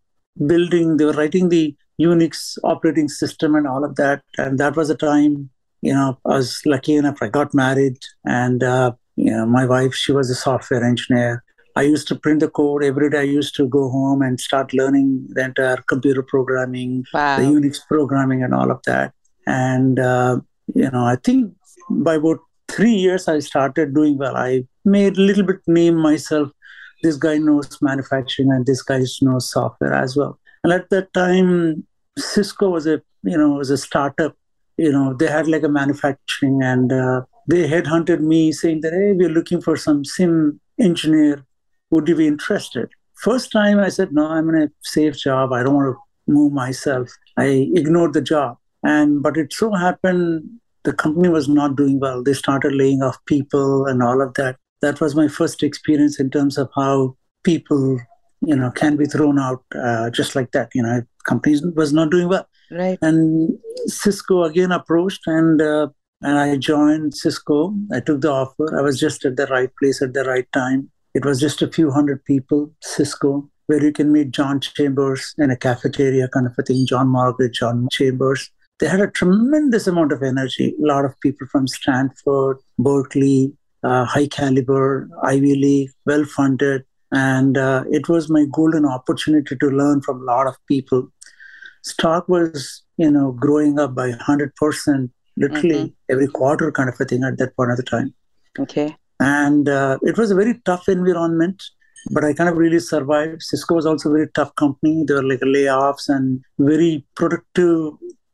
building 0.46 0.96
they 0.96 1.04
were 1.04 1.18
writing 1.20 1.48
the 1.48 1.74
unix 2.00 2.58
operating 2.64 3.08
system 3.08 3.54
and 3.54 3.66
all 3.66 3.84
of 3.84 3.96
that 3.96 4.22
and 4.38 4.58
that 4.58 4.76
was 4.76 4.88
a 4.88 4.94
time 4.94 5.50
you 5.82 5.92
know 5.92 6.18
i 6.26 6.36
was 6.36 6.60
lucky 6.64 6.94
enough 6.94 7.18
i 7.20 7.28
got 7.28 7.52
married 7.52 7.98
and 8.24 8.62
uh, 8.62 8.92
you 9.20 9.30
know, 9.30 9.44
my 9.44 9.66
wife, 9.66 9.94
she 9.94 10.12
was 10.12 10.30
a 10.30 10.34
software 10.34 10.82
engineer. 10.82 11.44
I 11.76 11.82
used 11.82 12.08
to 12.08 12.16
print 12.16 12.40
the 12.40 12.48
code 12.48 12.82
every 12.82 13.10
day. 13.10 13.20
I 13.20 13.22
used 13.22 13.54
to 13.56 13.66
go 13.68 13.88
home 13.90 14.22
and 14.22 14.40
start 14.40 14.72
learning 14.74 15.26
the 15.30 15.44
entire 15.44 15.82
computer 15.88 16.22
programming, 16.22 17.04
wow. 17.14 17.38
the 17.38 17.44
Unix 17.44 17.78
programming, 17.86 18.42
and 18.42 18.54
all 18.54 18.70
of 18.70 18.80
that. 18.86 19.12
And 19.46 19.98
uh, 19.98 20.40
you 20.74 20.90
know, 20.90 21.04
I 21.04 21.16
think 21.16 21.54
by 21.88 22.14
about 22.14 22.38
three 22.68 22.92
years, 22.92 23.28
I 23.28 23.38
started 23.40 23.94
doing 23.94 24.18
well. 24.18 24.36
I 24.36 24.64
made 24.84 25.16
a 25.16 25.20
little 25.20 25.44
bit 25.44 25.60
name 25.66 25.96
myself. 25.96 26.50
This 27.02 27.16
guy 27.16 27.38
knows 27.38 27.80
manufacturing, 27.80 28.50
and 28.50 28.66
this 28.66 28.82
guy 28.82 29.02
knows 29.22 29.50
software 29.50 29.94
as 29.94 30.16
well. 30.16 30.38
And 30.64 30.72
at 30.72 30.90
that 30.90 31.12
time, 31.14 31.86
Cisco 32.18 32.68
was 32.70 32.86
a 32.86 33.00
you 33.22 33.38
know 33.38 33.50
was 33.50 33.70
a 33.70 33.78
startup. 33.78 34.36
You 34.76 34.92
know, 34.92 35.12
they 35.14 35.26
had 35.26 35.46
like 35.46 35.62
a 35.62 35.68
manufacturing 35.68 36.62
and 36.62 36.90
uh, 36.90 37.22
they 37.46 37.68
headhunted 37.68 38.20
me 38.20 38.50
saying 38.50 38.80
that, 38.80 38.92
hey, 38.92 39.12
we're 39.12 39.28
looking 39.28 39.60
for 39.60 39.76
some 39.76 40.04
CIM 40.04 40.58
engineer. 40.78 41.44
Would 41.90 42.08
you 42.08 42.16
be 42.16 42.26
interested? 42.26 42.88
First 43.16 43.52
time 43.52 43.78
I 43.78 43.88
said, 43.88 44.12
no, 44.12 44.26
I'm 44.26 44.48
in 44.48 44.62
a 44.62 44.68
safe 44.82 45.16
job. 45.18 45.52
I 45.52 45.62
don't 45.62 45.74
want 45.74 45.94
to 45.94 46.32
move 46.32 46.52
myself. 46.52 47.10
I 47.36 47.68
ignored 47.74 48.14
the 48.14 48.22
job. 48.22 48.56
And 48.82 49.22
but 49.22 49.36
it 49.36 49.52
so 49.52 49.74
happened 49.74 50.48
the 50.84 50.92
company 50.92 51.28
was 51.28 51.48
not 51.48 51.76
doing 51.76 52.00
well. 52.00 52.22
They 52.22 52.32
started 52.32 52.74
laying 52.74 53.02
off 53.02 53.18
people 53.26 53.86
and 53.86 54.02
all 54.02 54.22
of 54.22 54.34
that. 54.34 54.56
That 54.80 55.00
was 55.00 55.14
my 55.14 55.28
first 55.28 55.62
experience 55.62 56.18
in 56.18 56.30
terms 56.30 56.56
of 56.56 56.70
how 56.74 57.16
people, 57.44 58.00
you 58.40 58.56
know, 58.56 58.70
can 58.70 58.96
be 58.96 59.04
thrown 59.04 59.38
out 59.38 59.62
uh, 59.74 60.08
just 60.10 60.34
like 60.34 60.52
that. 60.52 60.70
You 60.74 60.82
know, 60.82 61.02
companies 61.24 61.62
was 61.76 61.92
not 61.92 62.10
doing 62.10 62.28
well. 62.28 62.48
Right. 62.70 62.98
And 63.02 63.58
Cisco 63.86 64.44
again 64.44 64.72
approached 64.72 65.26
and 65.26 65.60
uh, 65.60 65.88
and 66.22 66.38
I 66.38 66.56
joined 66.56 67.14
Cisco. 67.14 67.74
I 67.92 68.00
took 68.00 68.20
the 68.20 68.30
offer. 68.30 68.78
I 68.78 68.82
was 68.82 68.98
just 68.98 69.24
at 69.24 69.36
the 69.36 69.46
right 69.46 69.70
place 69.78 70.00
at 70.00 70.14
the 70.14 70.24
right 70.24 70.50
time. 70.52 70.90
It 71.14 71.24
was 71.24 71.40
just 71.40 71.62
a 71.62 71.70
few 71.70 71.90
hundred 71.90 72.24
people, 72.24 72.70
Cisco, 72.82 73.50
where 73.66 73.82
you 73.82 73.92
can 73.92 74.12
meet 74.12 74.30
John 74.30 74.60
Chambers 74.60 75.34
in 75.38 75.50
a 75.50 75.56
cafeteria 75.56 76.28
kind 76.28 76.46
of 76.46 76.54
a 76.58 76.62
thing, 76.62 76.86
John 76.86 77.08
Morgridge, 77.08 77.54
John 77.54 77.88
Chambers. 77.90 78.50
They 78.78 78.88
had 78.88 79.00
a 79.00 79.10
tremendous 79.10 79.86
amount 79.86 80.12
of 80.12 80.22
energy. 80.22 80.74
A 80.82 80.86
lot 80.86 81.04
of 81.04 81.18
people 81.20 81.46
from 81.48 81.66
Stanford, 81.66 82.58
Berkeley, 82.78 83.52
uh, 83.82 84.04
high 84.04 84.28
caliber, 84.28 85.08
Ivy 85.22 85.54
League, 85.54 85.90
well 86.06 86.24
funded. 86.24 86.84
And 87.12 87.58
uh, 87.58 87.84
it 87.90 88.08
was 88.08 88.30
my 88.30 88.46
golden 88.52 88.86
opportunity 88.86 89.56
to 89.56 89.66
learn 89.66 90.00
from 90.00 90.22
a 90.22 90.24
lot 90.24 90.46
of 90.46 90.56
people. 90.66 91.08
Stock 91.82 92.28
was, 92.28 92.82
you 92.96 93.10
know, 93.10 93.32
growing 93.32 93.78
up 93.78 93.94
by 93.94 94.12
100% 94.12 95.10
literally 95.36 95.70
mm-hmm. 95.70 96.12
every 96.12 96.28
quarter 96.28 96.70
kind 96.70 96.88
of 96.88 97.00
a 97.00 97.04
thing 97.04 97.24
at 97.24 97.38
that 97.38 97.56
point 97.56 97.70
of 97.70 97.76
the 97.76 97.82
time. 97.82 98.14
Okay. 98.58 98.96
And 99.20 99.68
uh, 99.68 99.98
it 100.02 100.16
was 100.16 100.30
a 100.30 100.34
very 100.34 100.60
tough 100.64 100.88
environment, 100.88 101.62
but 102.10 102.24
I 102.24 102.32
kind 102.32 102.48
of 102.48 102.56
really 102.56 102.78
survived. 102.78 103.42
Cisco 103.42 103.74
was 103.74 103.86
also 103.86 104.08
a 104.08 104.12
very 104.12 104.28
tough 104.34 104.54
company. 104.56 105.04
There 105.06 105.16
were 105.16 105.28
like 105.28 105.40
layoffs 105.40 106.08
and 106.08 106.42
very 106.58 107.06
productive 107.14 107.92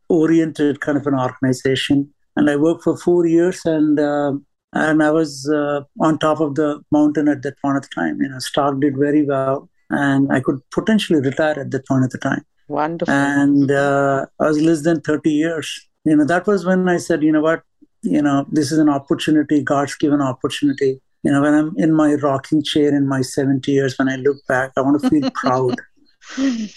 oriented 0.09 0.81
kind 0.81 0.97
of 0.97 1.07
an 1.07 1.15
organization. 1.15 2.09
And 2.37 2.49
I 2.49 2.57
worked 2.57 2.85
for 2.85 2.97
four 2.97 3.27
years 3.27 3.61
and 3.65 3.99
uh, 3.99 4.35
and 4.73 5.03
I 5.03 5.11
was 5.11 5.51
uh, 5.53 5.81
on 6.01 6.19
top 6.19 6.41
of 6.41 6.55
the 6.55 6.81
mountain 6.93 7.29
at 7.29 7.43
that 7.43 7.61
point 7.61 7.79
of 7.79 7.83
the 7.83 7.89
time. 7.95 8.21
You 8.21 8.29
know, 8.29 8.39
stock 8.39 8.79
did 8.81 8.97
very 8.97 9.25
well, 9.25 9.71
and 9.91 10.31
I 10.31 10.41
could 10.41 10.61
potentially 10.71 11.21
retire 11.21 11.59
at 11.59 11.71
that 11.71 11.87
point 11.87 12.05
of 12.05 12.11
the 12.11 12.19
time. 12.19 12.45
Wonderful. 12.69 13.15
And 13.15 13.71
uh, 13.71 14.27
I 14.39 14.49
was 14.49 14.61
less 14.61 14.83
than 14.83 15.01
30 15.01 15.31
years 15.31 15.89
you 16.07 16.17
know 16.17 16.27
that 16.33 16.47
was 16.47 16.65
when 16.65 16.89
i 16.89 16.97
said 16.97 17.23
you 17.23 17.33
know 17.33 17.45
what 17.47 17.63
you 18.07 18.23
know 18.23 18.47
this 18.51 18.73
is 18.73 18.79
an 18.79 18.89
opportunity 18.89 19.63
god's 19.63 19.95
given 19.95 20.21
opportunity. 20.21 21.01
You 21.23 21.33
know 21.33 21.43
when 21.43 21.55
i'm 21.55 21.75
in 21.77 21.93
my 21.93 22.15
rocking 22.15 22.63
chair 22.63 22.95
in 22.95 23.09
my 23.09 23.21
70 23.21 23.71
years 23.71 23.99
when 23.99 24.09
i 24.09 24.17
look 24.17 24.37
back 24.47 24.73
i 24.77 24.81
want 24.81 25.01
to 25.01 25.11
feel 25.11 25.31
proud. 25.35 25.77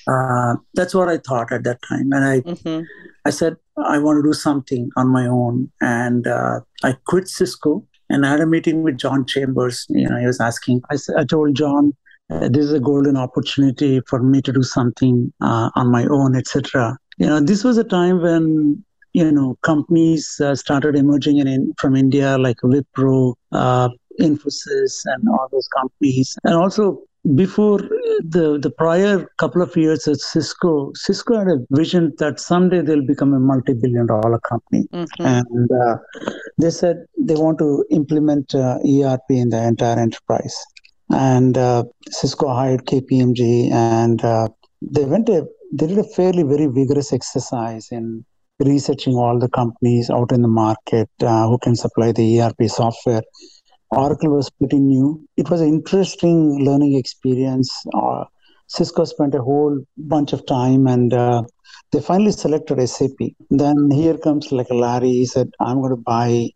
Uh, 0.08 0.56
that's 0.74 0.94
what 0.94 1.10
i 1.10 1.18
thought 1.18 1.52
at 1.52 1.64
that 1.64 1.80
time. 1.88 2.12
And 2.12 2.26
i 2.26 2.40
mm-hmm. 2.42 2.82
i 3.26 3.30
said 3.30 3.58
i 3.86 3.98
want 4.00 4.18
to 4.18 4.28
do 4.28 4.34
something 4.34 4.90
on 4.98 5.08
my 5.08 5.28
own. 5.28 5.72
And 5.82 6.28
uh, 6.28 6.62
i 6.84 6.96
quit 7.06 7.28
cisco 7.28 7.86
and 8.10 8.26
i 8.26 8.32
had 8.32 8.42
a 8.42 8.48
meeting 8.48 8.82
with 8.84 8.98
john 8.98 9.26
chambers. 9.26 9.86
You 9.90 10.10
know 10.10 10.18
he 10.18 10.26
was 10.26 10.40
asking 10.40 10.82
i, 10.90 10.98
I 11.18 11.26
told 11.26 11.56
john 11.56 11.94
uh, 12.32 12.48
this 12.48 12.66
is 12.66 12.74
a 12.74 12.80
golden 12.80 13.18
opportunity 13.18 14.02
for 14.08 14.22
me 14.22 14.42
to 14.42 14.52
do 14.52 14.64
something 14.64 15.32
uh, 15.42 15.70
on 15.76 15.92
my 15.92 16.06
own 16.06 16.36
etc 16.36 16.98
you 17.18 17.28
know 17.28 17.40
this 17.40 17.64
was 17.64 17.78
a 17.78 17.84
time 17.84 18.22
when 18.22 18.84
you 19.14 19.32
know, 19.32 19.58
companies 19.64 20.40
uh, 20.44 20.56
started 20.56 20.96
emerging 20.96 21.38
in, 21.40 21.74
from 21.78 21.96
India 21.96 22.38
like 22.38 22.58
Wipro, 22.58 23.36
uh, 23.52 23.90
Infosys, 24.20 25.02
and 25.06 25.28
all 25.30 25.48
those 25.52 25.68
companies. 25.76 26.38
And 26.44 26.56
also 26.56 27.02
before 27.36 27.80
the 28.24 28.58
the 28.62 28.72
prior 28.72 29.28
couple 29.38 29.62
of 29.62 29.76
years 29.76 30.08
at 30.08 30.18
Cisco, 30.18 30.92
Cisco 30.96 31.38
had 31.38 31.48
a 31.48 31.58
vision 31.72 32.14
that 32.18 32.40
someday 32.40 32.82
they'll 32.82 33.06
become 33.06 33.34
a 33.34 33.40
multi-billion 33.40 34.08
dollar 34.08 34.40
company, 34.40 34.88
mm-hmm. 34.94 35.26
and 35.26 35.72
uh, 35.72 35.98
they 36.58 36.70
said 36.70 37.06
they 37.18 37.36
want 37.36 37.60
to 37.60 37.86
implement 37.92 38.56
uh, 38.56 38.78
ERP 38.86 39.24
in 39.30 39.50
the 39.50 39.62
entire 39.62 40.00
enterprise. 40.00 40.56
And 41.12 41.58
uh, 41.58 41.84
Cisco 42.10 42.54
hired 42.54 42.86
KPMG, 42.86 43.72
and 43.72 44.24
uh, 44.24 44.48
they 44.82 45.06
went 45.06 45.28
a 45.30 45.48
they 45.74 45.88
did 45.88 45.98
a 45.98 46.04
fairly 46.04 46.44
very 46.44 46.68
vigorous 46.68 47.12
exercise 47.12 47.90
in 47.92 48.26
researching 48.60 49.16
all 49.16 49.40
the 49.40 49.50
companies 49.50 50.10
out 50.10 50.32
in 50.32 50.42
the 50.42 50.48
market 50.48 51.10
uh, 51.22 51.48
who 51.48 51.58
can 51.60 51.76
supply 51.76 52.12
the 52.12 52.42
ERP 52.42 52.64
software. 52.68 53.22
Oracle 53.92 54.30
was 54.30 54.50
pretty 54.50 54.80
new. 54.80 55.26
It 55.38 55.50
was 55.50 55.62
an 55.62 55.70
interesting 55.70 56.64
learning 56.64 56.96
experience. 56.96 57.72
Uh, 57.94 58.26
Cisco 58.68 59.06
spent 59.06 59.34
a 59.34 59.42
whole 59.42 59.80
bunch 59.98 60.32
of 60.34 60.46
time 60.46 60.86
and 60.86 61.14
uh, 61.14 61.44
they 61.92 62.00
finally 62.00 62.32
selected 62.32 62.88
SAP. 62.88 63.18
Then 63.50 63.90
here 63.90 64.18
comes 64.18 64.52
like 64.52 64.70
Larry. 64.70 65.10
He 65.10 65.26
said, 65.26 65.50
I'm 65.60 65.80
going 65.80 65.90
to 65.90 65.96
buy 65.96 66.50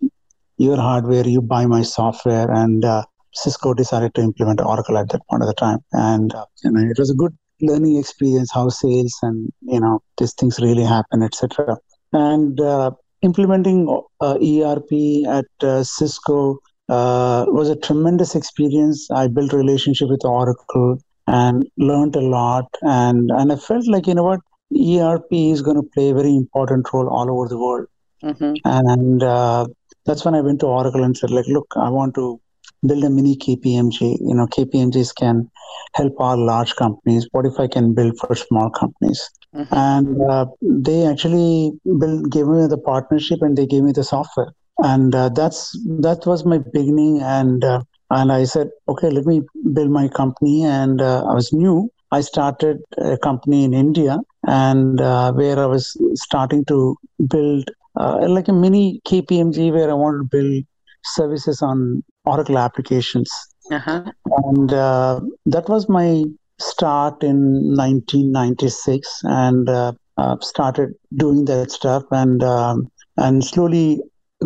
your 0.57 0.77
hardware, 0.77 1.27
you 1.27 1.41
buy 1.41 1.65
my 1.65 1.81
software. 1.81 2.51
And 2.51 2.85
uh, 2.85 3.05
Cisco 3.33 3.73
decided 3.73 4.13
to 4.13 4.21
implement 4.21 4.61
Oracle 4.61 4.97
at 4.97 5.09
that 5.09 5.21
point 5.27 5.41
of 5.41 5.47
the 5.47 5.55
time. 5.55 5.79
And 5.91 6.35
uh, 6.35 6.45
you 6.63 6.71
know, 6.71 6.81
it 6.81 6.99
was 6.99 7.09
a 7.09 7.15
good 7.15 7.35
learning 7.61 7.97
experience 7.97 8.51
how 8.53 8.69
sales 8.69 9.17
and 9.21 9.49
you 9.61 9.79
know 9.79 10.01
these 10.17 10.33
things 10.33 10.59
really 10.59 10.83
happen 10.83 11.23
etc 11.23 11.77
and 12.13 12.59
uh, 12.59 12.91
implementing 13.21 13.87
uh, 14.21 14.37
ERP 14.41 15.25
at 15.27 15.45
uh, 15.61 15.83
Cisco 15.83 16.57
was 16.87 17.69
a 17.69 17.75
tremendous 17.75 18.35
experience. 18.35 19.09
I 19.11 19.27
built 19.27 19.53
relationship 19.53 20.09
with 20.09 20.25
Oracle 20.25 20.99
and 21.27 21.67
learned 21.77 22.15
a 22.15 22.21
lot. 22.21 22.65
And, 22.81 23.31
and 23.31 23.51
I 23.51 23.55
felt 23.55 23.87
like, 23.87 24.07
you 24.07 24.13
know 24.13 24.23
what, 24.23 24.41
ERP 24.75 25.31
is 25.31 25.61
going 25.61 25.77
to 25.77 25.89
play 25.93 26.09
a 26.09 26.13
very 26.13 26.35
important 26.35 26.87
role 26.93 27.07
all 27.07 27.31
over 27.31 27.47
the 27.47 27.57
world. 27.57 27.87
Mm-hmm. 28.23 28.53
And 28.65 29.23
uh, 29.23 29.67
that's 30.05 30.25
when 30.25 30.35
I 30.35 30.41
went 30.41 30.59
to 30.61 30.67
Oracle 30.67 31.03
and 31.03 31.15
said, 31.15 31.31
like, 31.31 31.47
look, 31.47 31.67
I 31.75 31.89
want 31.89 32.15
to 32.15 32.39
build 32.85 33.03
a 33.03 33.09
mini 33.09 33.35
KPMG. 33.37 34.17
You 34.21 34.35
know, 34.35 34.47
KPMGs 34.47 35.15
can 35.15 35.49
help 35.95 36.13
all 36.19 36.37
large 36.37 36.75
companies. 36.75 37.27
What 37.31 37.45
if 37.45 37.59
I 37.59 37.67
can 37.67 37.93
build 37.93 38.17
for 38.19 38.35
small 38.35 38.69
companies? 38.69 39.29
Mm-hmm. 39.55 39.73
And 39.75 40.21
uh, 40.29 40.45
they 40.61 41.05
actually 41.05 41.71
built, 41.99 42.31
gave 42.31 42.47
me 42.47 42.67
the 42.67 42.77
partnership 42.77 43.41
and 43.41 43.57
they 43.57 43.65
gave 43.65 43.83
me 43.83 43.91
the 43.91 44.03
software. 44.03 44.53
And 44.79 45.13
uh, 45.13 45.29
that's 45.29 45.71
that 46.01 46.25
was 46.25 46.45
my 46.45 46.57
beginning. 46.57 47.21
And 47.21 47.63
uh, 47.63 47.81
And 48.09 48.31
I 48.31 48.43
said, 48.43 48.69
okay, 48.87 49.09
let 49.09 49.25
me 49.25 49.41
build 49.73 49.89
my 49.89 50.07
company. 50.07 50.63
And 50.63 51.01
uh, 51.01 51.23
I 51.29 51.33
was 51.33 51.51
new. 51.51 51.89
I 52.11 52.21
started 52.21 52.77
a 52.99 53.17
company 53.17 53.63
in 53.63 53.73
India 53.73 54.19
and 54.45 55.01
uh, 55.01 55.33
where 55.33 55.57
I 55.57 55.65
was 55.65 55.97
starting 56.13 56.63
to 56.65 56.95
build 57.27 57.71
uh, 57.99 58.27
like 58.29 58.47
a 58.47 58.53
mini 58.53 59.01
KPMG 59.07 59.71
where 59.71 59.89
I 59.89 59.93
wanted 59.93 60.19
to 60.19 60.23
build 60.25 60.63
services 61.05 61.61
on 61.61 62.03
Oracle 62.25 62.57
applications. 62.57 63.31
Uh-huh. 63.71 64.03
And 64.45 64.73
uh, 64.73 65.21
that 65.45 65.69
was 65.69 65.87
my 65.89 66.23
start 66.59 67.23
in 67.23 67.75
1996 67.75 69.21
and 69.23 69.69
uh, 69.69 69.93
uh, 70.17 70.37
started 70.41 70.93
doing 71.15 71.45
that 71.45 71.71
stuff 71.71 72.03
and 72.11 72.43
um, 72.43 72.91
and 73.17 73.43
slowly 73.43 73.99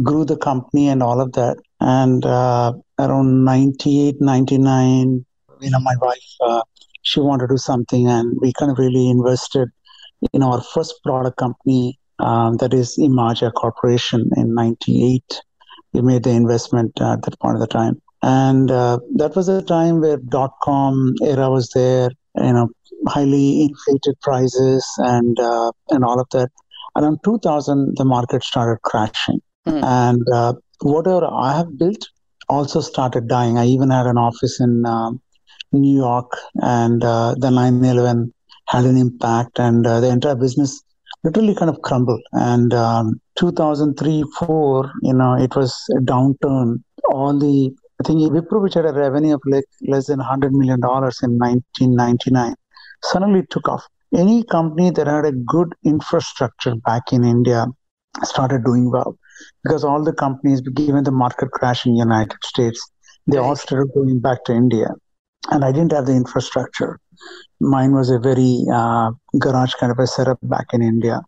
grew 0.04 0.26
the 0.26 0.38
company 0.38 0.88
and 0.88 1.02
all 1.02 1.20
of 1.20 1.34
that. 1.34 1.58
And 1.80 2.26
uh, 2.26 2.74
around 3.00 3.46
98, 3.46 4.16
99, 4.20 5.26
you 5.60 5.70
know, 5.70 5.80
my 5.80 5.96
wife, 6.02 6.18
uh, 6.42 6.62
she 7.02 7.20
wanted 7.20 7.48
to 7.48 7.54
do 7.54 7.58
something 7.58 8.08
and 8.08 8.38
we 8.42 8.54
kind 8.54 8.72
of 8.72 8.78
really 8.78 9.10
invested 9.10 9.70
in 10.34 10.44
our 10.44 10.62
first 10.62 10.96
product 11.04 11.38
company 11.38 12.00
um, 12.20 12.58
that 12.58 12.74
is 12.74 12.98
Imaja 12.98 13.54
Corporation 13.54 14.30
in 14.36 14.54
98. 14.54 15.42
We 15.94 16.02
made 16.02 16.24
the 16.24 16.32
investment 16.32 17.00
at 17.02 17.24
that 17.24 17.40
point 17.40 17.56
of 17.56 17.62
the 17.62 17.68
time. 17.68 18.02
And 18.22 18.72
uh, 18.72 19.00
that 19.16 19.36
was 19.36 19.48
a 19.48 19.62
time 19.62 20.02
where 20.02 20.18
dot 20.18 20.52
com 20.64 21.14
era 21.24 21.50
was 21.50 21.70
there, 21.70 22.10
you 22.36 22.54
know, 22.54 22.70
highly 23.08 23.64
inflated 23.64 24.20
prices 24.22 24.86
and 24.98 25.40
uh, 25.40 25.72
and 25.90 26.04
all 26.04 26.20
of 26.20 26.28
that. 26.32 26.50
Around 26.96 27.20
2000, 27.24 27.96
the 27.96 28.06
market 28.06 28.44
started 28.44 28.82
crashing. 28.82 29.40
Mm. 29.68 29.84
And 29.84 30.24
uh, 30.34 30.54
whatever 30.82 31.28
I 31.28 31.56
have 31.56 31.78
built 31.78 32.10
also 32.50 32.82
started 32.82 33.28
dying. 33.28 33.58
I 33.58 33.66
even 33.68 33.92
had 33.92 34.08
an 34.08 34.18
office 34.18 34.60
in 34.60 34.86
um, 34.86 35.22
New 35.72 35.96
York, 35.96 36.32
and 36.56 37.04
uh, 37.04 37.36
the 37.38 37.52
9 37.52 37.84
11 37.84 38.34
had 38.68 38.86
an 38.86 38.98
impact, 38.98 39.60
and 39.60 39.86
uh, 39.86 40.00
the 40.00 40.10
entire 40.10 40.36
business 40.36 40.82
literally 41.28 41.56
kind 41.56 41.70
of 41.70 41.82
crumbled. 41.82 42.22
And 42.32 42.74
um, 42.74 43.20
2003 43.38 44.24
4, 44.40 44.92
you 45.02 45.14
know, 45.14 45.34
it 45.34 45.56
was 45.56 45.76
a 45.92 46.00
downturn. 46.00 46.84
All 47.12 47.38
the 47.38 47.76
I 48.00 48.08
think 48.08 48.20
Wipro, 48.32 48.62
which 48.62 48.76
had 48.76 48.86
a 48.86 48.94
revenue 48.94 49.36
of 49.36 49.42
like 49.46 49.66
less 49.82 50.08
than 50.08 50.20
$100 50.20 50.52
million 50.52 50.80
in 50.80 51.38
1999, 51.38 52.56
suddenly 53.04 53.44
took 53.50 53.68
off. 53.68 53.84
Any 54.16 54.44
company 54.44 54.92
that 54.92 55.08
had 55.08 55.26
a 55.26 55.32
good 55.32 55.74
infrastructure 55.84 56.76
back 56.76 57.12
in 57.12 57.24
India 57.24 57.66
started 58.24 58.64
doing 58.64 58.92
well 58.92 59.18
because 59.64 59.84
all 59.84 60.04
the 60.04 60.14
companies, 60.14 60.62
given 60.62 61.04
the 61.04 61.12
market 61.12 61.52
crash 61.52 61.86
in 61.86 61.94
the 61.94 62.00
United 62.00 62.38
States, 62.44 62.80
they 63.26 63.38
all 63.38 63.56
started 63.56 63.92
going 63.94 64.20
back 64.20 64.46
to 64.46 64.54
India. 64.54 64.90
And 65.50 65.66
I 65.66 65.72
didn't 65.72 65.92
have 65.92 66.06
the 66.06 66.14
infrastructure. 66.14 67.00
Mine 67.60 67.94
was 67.94 68.10
a 68.10 68.20
very 68.20 68.64
uh, 68.72 69.12
garage 69.40 69.74
kind 69.80 69.92
of 69.92 70.00
a 70.00 70.08
setup 70.08 70.40
back 70.44 70.68
in 70.74 70.82
India. 70.82 71.22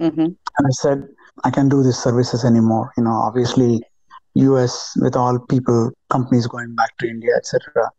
Mm-hmm. 0.00 0.20
And 0.20 0.66
I 0.66 0.70
said, 0.70 1.06
I 1.44 1.50
can't 1.50 1.70
do 1.70 1.82
these 1.82 1.98
services 1.98 2.44
anymore. 2.44 2.92
You 2.96 3.04
know, 3.04 3.12
obviously, 3.12 3.82
US 4.34 4.96
with 5.00 5.16
all 5.16 5.38
people, 5.38 5.90
companies 6.10 6.46
going 6.46 6.74
back 6.74 6.96
to 6.98 7.08
India, 7.08 7.32
etc. 7.36 7.90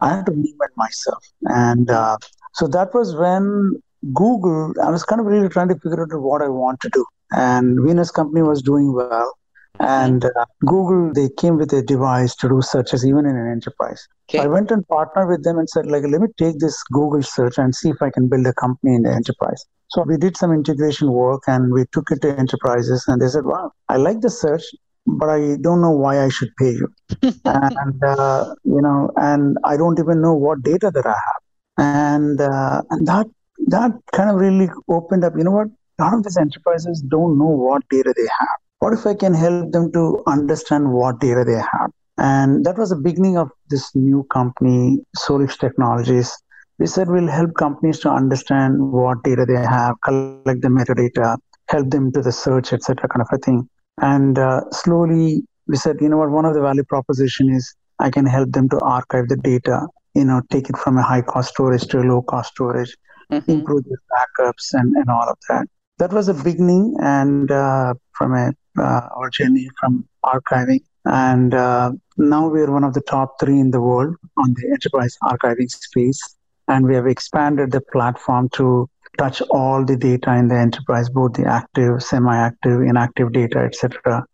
I 0.00 0.16
had 0.16 0.26
to 0.26 0.32
reinvent 0.32 0.74
myself, 0.76 1.24
and 1.42 1.90
uh, 1.90 2.16
so 2.54 2.66
that 2.68 2.94
was 2.94 3.14
when 3.14 3.80
Google. 4.14 4.72
I 4.82 4.90
was 4.90 5.04
kind 5.04 5.20
of 5.20 5.26
really 5.26 5.48
trying 5.48 5.68
to 5.68 5.74
figure 5.74 6.02
out 6.02 6.20
what 6.20 6.42
I 6.42 6.48
want 6.48 6.80
to 6.80 6.88
do, 6.90 7.04
and 7.32 7.78
Venus 7.84 8.10
company 8.10 8.42
was 8.42 8.62
doing 8.62 8.94
well, 8.94 9.32
and 9.80 10.24
uh, 10.24 10.44
Google 10.66 11.12
they 11.12 11.28
came 11.36 11.56
with 11.56 11.72
a 11.72 11.82
device 11.82 12.34
to 12.36 12.48
do 12.48 12.60
searches 12.62 13.04
even 13.04 13.26
in 13.26 13.36
an 13.36 13.50
enterprise. 13.50 14.06
Okay. 14.28 14.38
So 14.38 14.44
I 14.44 14.46
went 14.46 14.70
and 14.70 14.86
partnered 14.88 15.28
with 15.28 15.44
them 15.44 15.58
and 15.58 15.68
said, 15.68 15.86
like, 15.86 16.04
let 16.04 16.20
me 16.20 16.28
take 16.38 16.58
this 16.58 16.82
Google 16.84 17.22
search 17.22 17.58
and 17.58 17.74
see 17.74 17.90
if 17.90 18.00
I 18.00 18.10
can 18.10 18.28
build 18.28 18.46
a 18.46 18.52
company 18.54 18.94
in 18.94 19.02
the 19.02 19.12
enterprise. 19.12 19.64
So 19.88 20.02
we 20.02 20.16
did 20.16 20.36
some 20.36 20.52
integration 20.52 21.10
work 21.10 21.42
and 21.48 21.72
we 21.72 21.84
took 21.92 22.10
it 22.12 22.22
to 22.22 22.38
enterprises, 22.38 23.04
and 23.08 23.20
they 23.20 23.28
said, 23.28 23.44
wow, 23.44 23.72
I 23.88 23.96
like 23.96 24.20
the 24.20 24.30
search 24.30 24.62
but 25.06 25.28
I 25.28 25.56
don't 25.60 25.80
know 25.80 25.90
why 25.90 26.24
I 26.24 26.28
should 26.28 26.50
pay 26.58 26.72
you. 26.72 26.88
and, 27.44 28.04
uh, 28.04 28.54
you 28.64 28.80
know, 28.80 29.10
and 29.16 29.56
I 29.64 29.76
don't 29.76 29.98
even 29.98 30.20
know 30.20 30.34
what 30.34 30.62
data 30.62 30.90
that 30.92 31.06
I 31.06 31.10
have. 31.10 31.42
And, 31.78 32.40
uh, 32.40 32.82
and 32.90 33.06
that, 33.06 33.26
that 33.68 33.92
kind 34.12 34.30
of 34.30 34.36
really 34.36 34.68
opened 34.88 35.24
up, 35.24 35.34
you 35.36 35.44
know 35.44 35.50
what? 35.52 35.68
A 35.98 36.02
lot 36.02 36.14
of 36.14 36.24
these 36.24 36.36
enterprises 36.36 37.02
don't 37.02 37.38
know 37.38 37.46
what 37.46 37.82
data 37.90 38.14
they 38.16 38.28
have. 38.38 38.58
What 38.80 38.94
if 38.94 39.06
I 39.06 39.14
can 39.14 39.34
help 39.34 39.72
them 39.72 39.92
to 39.92 40.22
understand 40.26 40.90
what 40.90 41.20
data 41.20 41.44
they 41.46 41.60
have? 41.60 41.90
And 42.16 42.64
that 42.64 42.78
was 42.78 42.90
the 42.90 42.96
beginning 42.96 43.36
of 43.36 43.50
this 43.68 43.94
new 43.94 44.24
company, 44.32 44.98
Solix 45.18 45.58
Technologies. 45.58 46.34
We 46.78 46.86
said 46.86 47.08
we'll 47.08 47.28
help 47.28 47.54
companies 47.54 47.98
to 48.00 48.10
understand 48.10 48.76
what 48.80 49.22
data 49.22 49.44
they 49.46 49.60
have, 49.60 49.96
collect 50.02 50.62
the 50.62 50.68
metadata, 50.68 51.36
help 51.68 51.90
them 51.90 52.10
to 52.12 52.22
the 52.22 52.32
search, 52.32 52.72
etc., 52.72 53.06
kind 53.06 53.20
of 53.20 53.28
a 53.32 53.38
thing. 53.38 53.68
And 54.00 54.38
uh, 54.38 54.62
slowly 54.70 55.42
we 55.66 55.76
said, 55.76 55.96
you 56.00 56.08
know 56.08 56.16
what, 56.16 56.30
one 56.30 56.46
of 56.46 56.54
the 56.54 56.62
value 56.62 56.84
proposition 56.84 57.50
is 57.50 57.74
I 57.98 58.08
can 58.08 58.24
help 58.24 58.52
them 58.52 58.68
to 58.70 58.80
archive 58.80 59.28
the 59.28 59.36
data, 59.36 59.86
you 60.14 60.24
know, 60.24 60.40
take 60.50 60.70
it 60.70 60.78
from 60.78 60.96
a 60.96 61.02
high 61.02 61.20
cost 61.20 61.50
storage 61.50 61.86
to 61.88 62.00
a 62.00 62.04
low 62.04 62.22
cost 62.22 62.52
storage, 62.52 62.96
mm-hmm. 63.30 63.50
improve 63.50 63.84
the 63.84 63.98
backups 64.10 64.72
and, 64.72 64.96
and 64.96 65.10
all 65.10 65.28
of 65.28 65.36
that. 65.50 65.66
That 65.98 66.14
was 66.14 66.28
a 66.28 66.34
beginning 66.34 66.96
and 67.00 67.50
uh, 67.50 67.92
from 68.12 68.34
a 68.34 68.52
our 68.78 69.30
journey 69.30 69.68
from 69.78 70.06
archiving. 70.24 70.80
And 71.04 71.54
uh, 71.54 71.92
now 72.16 72.48
we 72.48 72.60
are 72.60 72.70
one 72.70 72.84
of 72.84 72.94
the 72.94 73.00
top 73.02 73.36
three 73.40 73.58
in 73.58 73.70
the 73.70 73.80
world 73.80 74.16
on 74.36 74.54
the 74.54 74.68
enterprise 74.68 75.16
archiving 75.22 75.70
space. 75.70 76.20
And 76.68 76.86
we 76.86 76.94
have 76.94 77.06
expanded 77.06 77.72
the 77.72 77.80
platform 77.80 78.48
to 78.50 78.88
touch 79.18 79.42
all 79.50 79.84
the 79.84 79.96
data 79.96 80.34
in 80.34 80.48
the 80.48 80.56
enterprise, 80.56 81.08
both 81.08 81.32
the 81.32 81.46
active, 81.46 82.02
semi-active, 82.02 82.82
inactive 82.82 83.32
data, 83.32 83.58
etc. 83.58 84.24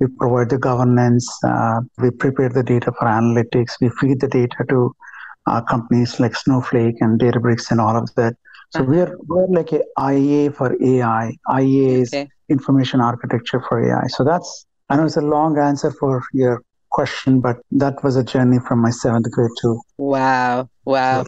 We 0.00 0.08
provide 0.18 0.50
the 0.50 0.58
governance. 0.58 1.28
Uh, 1.44 1.82
we 1.98 2.10
prepare 2.10 2.48
the 2.48 2.62
data 2.62 2.92
for 2.98 3.06
analytics. 3.06 3.74
We 3.80 3.90
feed 3.90 4.20
the 4.20 4.28
data 4.28 4.64
to 4.70 4.94
uh, 5.46 5.60
companies 5.62 6.18
like 6.18 6.34
Snowflake 6.34 6.96
and 7.00 7.20
Databricks 7.20 7.70
and 7.70 7.80
all 7.80 7.96
of 7.96 8.12
that. 8.16 8.34
So 8.70 8.80
uh-huh. 8.80 8.90
we're 8.90 9.16
we're 9.26 9.46
like 9.46 9.72
a 9.72 9.82
IEA 9.98 10.54
for 10.54 10.76
AI. 10.82 11.32
IEA 11.48 12.02
is 12.02 12.14
okay. 12.14 12.28
information 12.48 13.00
architecture 13.00 13.62
for 13.68 13.82
AI. 13.82 14.06
So 14.08 14.24
that's 14.24 14.66
I 14.88 14.96
know 14.96 15.04
it's 15.04 15.16
a 15.16 15.22
long 15.22 15.58
answer 15.58 15.90
for 15.90 16.22
your 16.32 16.62
question, 16.90 17.40
but 17.40 17.56
that 17.72 18.02
was 18.04 18.16
a 18.16 18.24
journey 18.24 18.58
from 18.66 18.80
my 18.80 18.90
seventh 18.90 19.30
grade 19.30 19.50
to. 19.62 19.80
Wow! 19.98 20.68
Wow! 20.84 21.24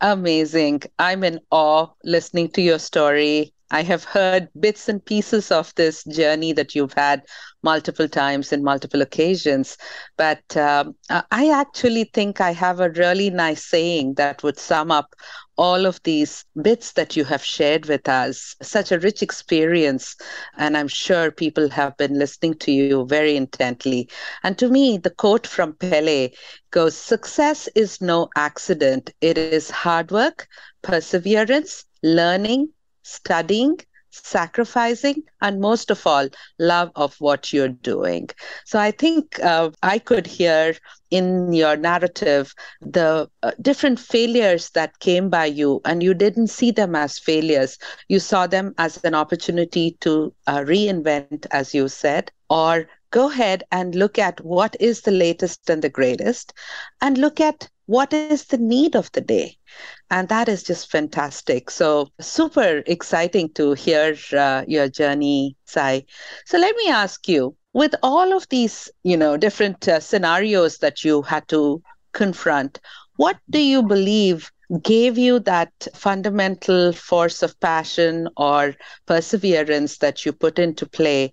Amazing. 0.00 0.82
I'm 0.98 1.24
in 1.24 1.40
awe 1.50 1.88
listening 2.04 2.50
to 2.50 2.62
your 2.62 2.78
story. 2.78 3.52
I 3.70 3.82
have 3.82 4.04
heard 4.04 4.48
bits 4.58 4.88
and 4.88 5.04
pieces 5.04 5.50
of 5.50 5.74
this 5.74 6.04
journey 6.04 6.52
that 6.54 6.74
you've 6.74 6.94
had 6.94 7.22
multiple 7.62 8.08
times 8.08 8.52
in 8.52 8.64
multiple 8.64 9.02
occasions. 9.02 9.76
But 10.16 10.56
um, 10.56 10.94
I 11.10 11.50
actually 11.50 12.04
think 12.14 12.40
I 12.40 12.52
have 12.52 12.80
a 12.80 12.90
really 12.90 13.28
nice 13.28 13.64
saying 13.64 14.14
that 14.14 14.42
would 14.42 14.58
sum 14.58 14.90
up 14.90 15.14
all 15.58 15.86
of 15.86 16.02
these 16.04 16.44
bits 16.62 16.92
that 16.92 17.16
you 17.16 17.24
have 17.24 17.44
shared 17.44 17.86
with 17.86 18.08
us. 18.08 18.56
Such 18.62 18.92
a 18.92 19.00
rich 19.00 19.22
experience. 19.22 20.16
And 20.56 20.76
I'm 20.76 20.88
sure 20.88 21.30
people 21.32 21.68
have 21.70 21.96
been 21.98 22.18
listening 22.18 22.54
to 22.60 22.72
you 22.72 23.06
very 23.06 23.36
intently. 23.36 24.08
And 24.42 24.58
to 24.58 24.68
me, 24.70 24.98
the 24.98 25.10
quote 25.10 25.46
from 25.46 25.74
Pele 25.74 26.30
goes 26.70 26.96
Success 26.96 27.68
is 27.74 28.00
no 28.00 28.28
accident, 28.36 29.10
it 29.20 29.36
is 29.38 29.70
hard 29.70 30.10
work, 30.10 30.48
perseverance, 30.82 31.84
learning, 32.02 32.70
studying, 33.02 33.78
sacrificing, 34.10 35.22
and 35.40 35.60
most 35.60 35.90
of 35.90 36.06
all, 36.06 36.28
love 36.58 36.90
of 36.94 37.16
what 37.20 37.52
you're 37.52 37.68
doing. 37.68 38.28
So 38.64 38.78
I 38.78 38.90
think 38.90 39.38
uh, 39.42 39.70
I 39.82 39.98
could 39.98 40.26
hear 40.26 40.74
in 41.10 41.52
your 41.52 41.76
narrative 41.76 42.54
the 42.80 43.28
uh, 43.42 43.52
different 43.60 43.98
failures 43.98 44.70
that 44.70 44.98
came 45.00 45.28
by 45.30 45.46
you, 45.46 45.80
and 45.84 46.02
you 46.02 46.14
didn't 46.14 46.48
see 46.48 46.70
them 46.70 46.94
as 46.94 47.18
failures. 47.18 47.78
You 48.08 48.20
saw 48.20 48.46
them 48.46 48.74
as 48.78 48.98
an 49.04 49.14
opportunity 49.14 49.96
to 50.00 50.34
uh, 50.46 50.58
reinvent, 50.60 51.46
as 51.50 51.74
you 51.74 51.88
said, 51.88 52.30
or 52.48 52.86
go 53.10 53.30
ahead 53.30 53.64
and 53.70 53.94
look 53.94 54.18
at 54.18 54.40
what 54.42 54.76
is 54.80 55.02
the 55.02 55.10
latest 55.12 55.68
and 55.70 55.82
the 55.82 55.88
greatest, 55.88 56.52
and 57.00 57.16
look 57.18 57.40
at 57.40 57.68
what 57.88 58.12
is 58.12 58.44
the 58.44 58.58
need 58.58 58.94
of 58.94 59.10
the 59.12 59.20
day? 59.22 59.56
And 60.10 60.28
that 60.28 60.48
is 60.48 60.62
just 60.62 60.90
fantastic. 60.90 61.70
So 61.70 62.08
super 62.20 62.82
exciting 62.86 63.50
to 63.54 63.72
hear 63.72 64.14
uh, 64.36 64.64
your 64.68 64.88
journey 64.88 65.56
sai. 65.64 66.04
So 66.46 66.58
let 66.58 66.76
me 66.76 66.88
ask 66.90 67.28
you 67.28 67.56
with 67.72 67.94
all 68.02 68.36
of 68.36 68.48
these 68.50 68.90
you 69.02 69.16
know 69.16 69.36
different 69.36 69.88
uh, 69.88 70.00
scenarios 70.00 70.78
that 70.78 71.04
you 71.04 71.22
had 71.22 71.48
to 71.48 71.82
confront 72.12 72.80
what 73.16 73.38
do 73.50 73.60
you 73.60 73.82
believe 73.82 74.50
gave 74.82 75.18
you 75.18 75.40
that 75.40 75.72
fundamental 75.94 76.92
force 76.92 77.42
of 77.42 77.58
passion 77.60 78.28
or 78.36 78.74
perseverance 79.06 79.98
that 79.98 80.24
you 80.26 80.32
put 80.32 80.58
into 80.58 80.86
play? 80.86 81.32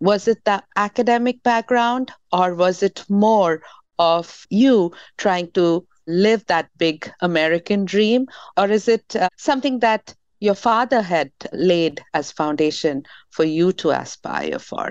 Was 0.00 0.28
it 0.28 0.44
the 0.44 0.62
academic 0.76 1.42
background 1.42 2.12
or 2.32 2.54
was 2.54 2.82
it 2.82 3.04
more 3.08 3.62
of 3.98 4.46
you 4.50 4.92
trying 5.16 5.50
to 5.52 5.86
live 6.06 6.44
that 6.46 6.68
big 6.78 7.10
American 7.20 7.84
dream? 7.84 8.26
Or 8.56 8.66
is 8.66 8.88
it 8.88 9.14
uh, 9.14 9.28
something 9.36 9.80
that 9.80 10.14
your 10.40 10.54
father 10.54 11.02
had 11.02 11.30
laid 11.52 12.00
as 12.14 12.32
foundation 12.32 13.02
for 13.30 13.44
you 13.44 13.72
to 13.72 13.90
aspire 13.90 14.58
for? 14.58 14.90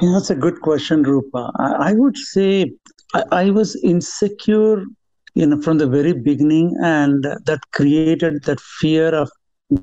Yeah, 0.00 0.12
that's 0.12 0.30
a 0.30 0.34
good 0.34 0.60
question, 0.62 1.02
Rupa. 1.02 1.52
I, 1.58 1.90
I 1.90 1.92
would 1.92 2.16
say 2.16 2.72
I, 3.14 3.22
I, 3.30 3.50
was 3.50 3.76
insecure, 3.84 4.82
you 5.34 5.46
know, 5.46 5.60
from 5.60 5.78
the 5.78 5.86
very 5.86 6.14
beginning, 6.14 6.76
and 6.82 7.22
that 7.22 7.60
created 7.72 8.44
that 8.44 8.60
fear 8.60 9.14
of 9.14 9.30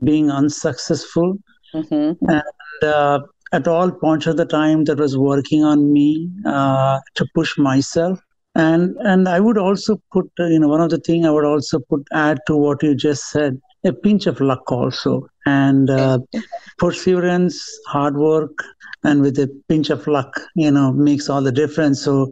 being 0.04 0.32
unsuccessful. 0.32 1.38
Mm-hmm. 1.74 2.26
And 2.30 2.84
uh, 2.84 3.20
at 3.52 3.68
all 3.68 3.92
points 3.92 4.26
of 4.28 4.38
the 4.38 4.46
time, 4.46 4.86
that 4.86 4.98
was 4.98 5.18
working 5.18 5.64
on 5.64 5.94
me 5.94 6.30
uh, 6.46 7.00
to 7.16 7.26
push 7.36 7.58
myself. 7.58 8.20
And 8.56 8.96
and 9.00 9.28
I 9.28 9.40
would 9.40 9.58
also 9.58 10.00
put, 10.12 10.30
uh, 10.40 10.46
you 10.46 10.60
know, 10.60 10.68
one 10.68 10.82
of 10.82 10.90
the 10.90 11.00
thing 11.00 11.26
I 11.26 11.32
would 11.32 11.46
also 11.46 11.80
put 11.80 12.08
add 12.14 12.40
to 12.48 12.56
what 12.56 12.84
you 12.84 12.96
just 12.96 13.30
said 13.30 13.60
a 13.86 13.92
pinch 13.92 14.28
of 14.28 14.40
luck 14.40 14.72
also. 14.72 15.28
And 15.46 15.90
uh, 15.90 16.20
perseverance 16.78 17.68
hard 17.88 18.16
work 18.16 18.58
and 19.04 19.22
with 19.22 19.38
a 19.40 19.50
pinch 19.68 19.90
of 19.90 20.08
luck 20.08 20.40
you 20.56 20.72
know 20.72 20.92
makes 20.92 21.30
all 21.30 21.42
the 21.42 21.52
difference. 21.52 22.02
So 22.04 22.32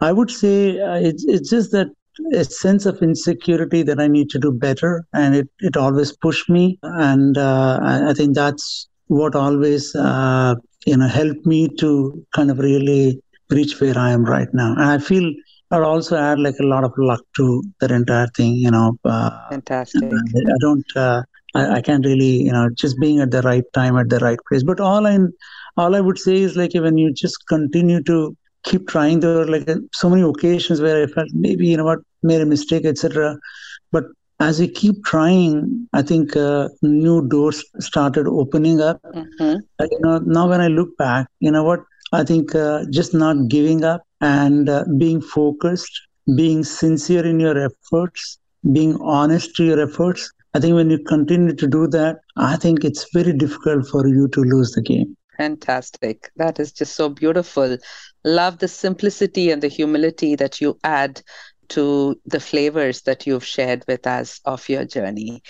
i 0.00 0.12
would 0.12 0.30
say 0.30 0.80
uh, 0.80 0.96
it's, 0.96 1.24
it's 1.24 1.50
just 1.50 1.72
that 1.72 1.88
a 2.32 2.44
sense 2.44 2.86
of 2.86 3.02
insecurity 3.02 3.82
that 3.82 3.98
i 3.98 4.06
need 4.06 4.28
to 4.30 4.38
do 4.38 4.52
better 4.52 5.04
and 5.12 5.34
it, 5.34 5.48
it 5.60 5.76
always 5.76 6.12
pushed 6.16 6.48
me. 6.48 6.78
And 6.82 7.38
uh, 7.38 7.78
I, 7.82 8.10
I, 8.10 8.12
think 8.14 8.34
that's 8.34 8.88
what 9.06 9.34
always 9.34 9.94
uh, 9.94 10.54
you 10.86 10.96
know 10.96 11.08
helped 11.08 11.46
me 11.46 11.68
to 11.78 12.24
kind 12.34 12.50
of 12.50 12.58
really 12.58 13.20
reach 13.50 13.80
where 13.80 13.98
i 13.98 14.10
am 14.10 14.24
right 14.24 14.52
now. 14.52 14.72
And 14.72 14.84
i 14.84 14.98
feel 14.98 15.32
I 15.82 15.86
also 15.86 16.16
add 16.16 16.38
like 16.38 16.56
a 16.60 16.66
lot 16.66 16.84
of 16.84 16.92
luck 16.96 17.22
to 17.36 17.62
that 17.80 17.90
entire 17.90 18.28
thing. 18.28 18.54
You 18.54 18.70
know, 18.70 18.98
uh, 19.04 19.48
fantastic. 19.48 20.02
I 20.04 20.58
don't. 20.60 20.84
Uh, 20.96 21.22
I, 21.54 21.76
I, 21.76 21.80
can't 21.82 22.04
really, 22.04 22.42
you 22.42 22.52
know, 22.52 22.68
just 22.74 22.98
being 23.00 23.20
at 23.20 23.30
the 23.30 23.42
right 23.42 23.64
time 23.72 23.96
at 23.96 24.08
the 24.08 24.18
right 24.18 24.38
place. 24.48 24.62
But 24.64 24.80
all 24.80 25.06
I, 25.06 25.18
all 25.76 25.94
I 25.94 26.00
would 26.00 26.18
say 26.18 26.36
is 26.36 26.56
like 26.56 26.74
when 26.74 26.98
you 26.98 27.12
just 27.12 27.46
continue 27.46 28.02
to 28.02 28.36
keep 28.64 28.88
trying, 28.88 29.20
there 29.20 29.36
were 29.36 29.46
like 29.46 29.68
so 29.92 30.10
many 30.10 30.22
occasions 30.22 30.80
where 30.80 31.02
I 31.02 31.06
felt 31.06 31.28
maybe 31.32 31.66
you 31.68 31.76
know 31.76 31.84
what 31.84 32.00
made 32.22 32.40
a 32.40 32.46
mistake, 32.46 32.84
etc. 32.84 33.38
But 33.92 34.04
as 34.40 34.58
we 34.58 34.68
keep 34.68 35.04
trying, 35.04 35.88
I 35.92 36.02
think 36.02 36.36
uh, 36.36 36.68
new 36.82 37.26
doors 37.28 37.64
started 37.78 38.26
opening 38.26 38.80
up. 38.80 39.00
Mm-hmm. 39.02 39.56
Uh, 39.78 39.86
you 39.90 39.98
know, 40.00 40.18
now 40.18 40.48
when 40.48 40.60
I 40.60 40.68
look 40.68 40.96
back, 40.96 41.28
you 41.38 41.52
know 41.52 41.62
what, 41.62 41.80
I 42.14 42.24
think 42.24 42.54
uh, 42.54 42.84
just 42.90 43.14
not 43.14 43.48
giving 43.48 43.84
up 43.84 44.02
and 44.20 44.68
uh, 44.68 44.84
being 44.98 45.20
focused, 45.20 45.92
being 46.36 46.64
sincere 46.64 47.26
in 47.26 47.40
your 47.40 47.58
efforts, 47.58 48.38
being 48.72 48.98
honest 49.02 49.56
to 49.56 49.64
your 49.64 49.80
efforts. 49.80 50.32
I 50.54 50.60
think 50.60 50.74
when 50.74 50.90
you 50.90 50.98
continue 51.04 51.54
to 51.54 51.66
do 51.66 51.86
that, 51.88 52.18
I 52.36 52.56
think 52.56 52.84
it's 52.84 53.06
very 53.12 53.32
difficult 53.32 53.88
for 53.88 54.06
you 54.06 54.28
to 54.28 54.40
lose 54.40 54.72
the 54.72 54.82
game. 54.82 55.16
Fantastic. 55.36 56.30
That 56.36 56.60
is 56.60 56.72
just 56.72 56.94
so 56.94 57.08
beautiful. 57.08 57.78
Love 58.24 58.58
the 58.58 58.68
simplicity 58.68 59.50
and 59.50 59.62
the 59.62 59.68
humility 59.68 60.36
that 60.36 60.60
you 60.60 60.78
add 60.84 61.22
to 61.70 62.20
the 62.26 62.40
flavors 62.40 63.02
that 63.02 63.26
you've 63.26 63.44
shared 63.44 63.84
with 63.88 64.06
us 64.06 64.40
of 64.44 64.68
your 64.68 64.84
journey. 64.84 65.42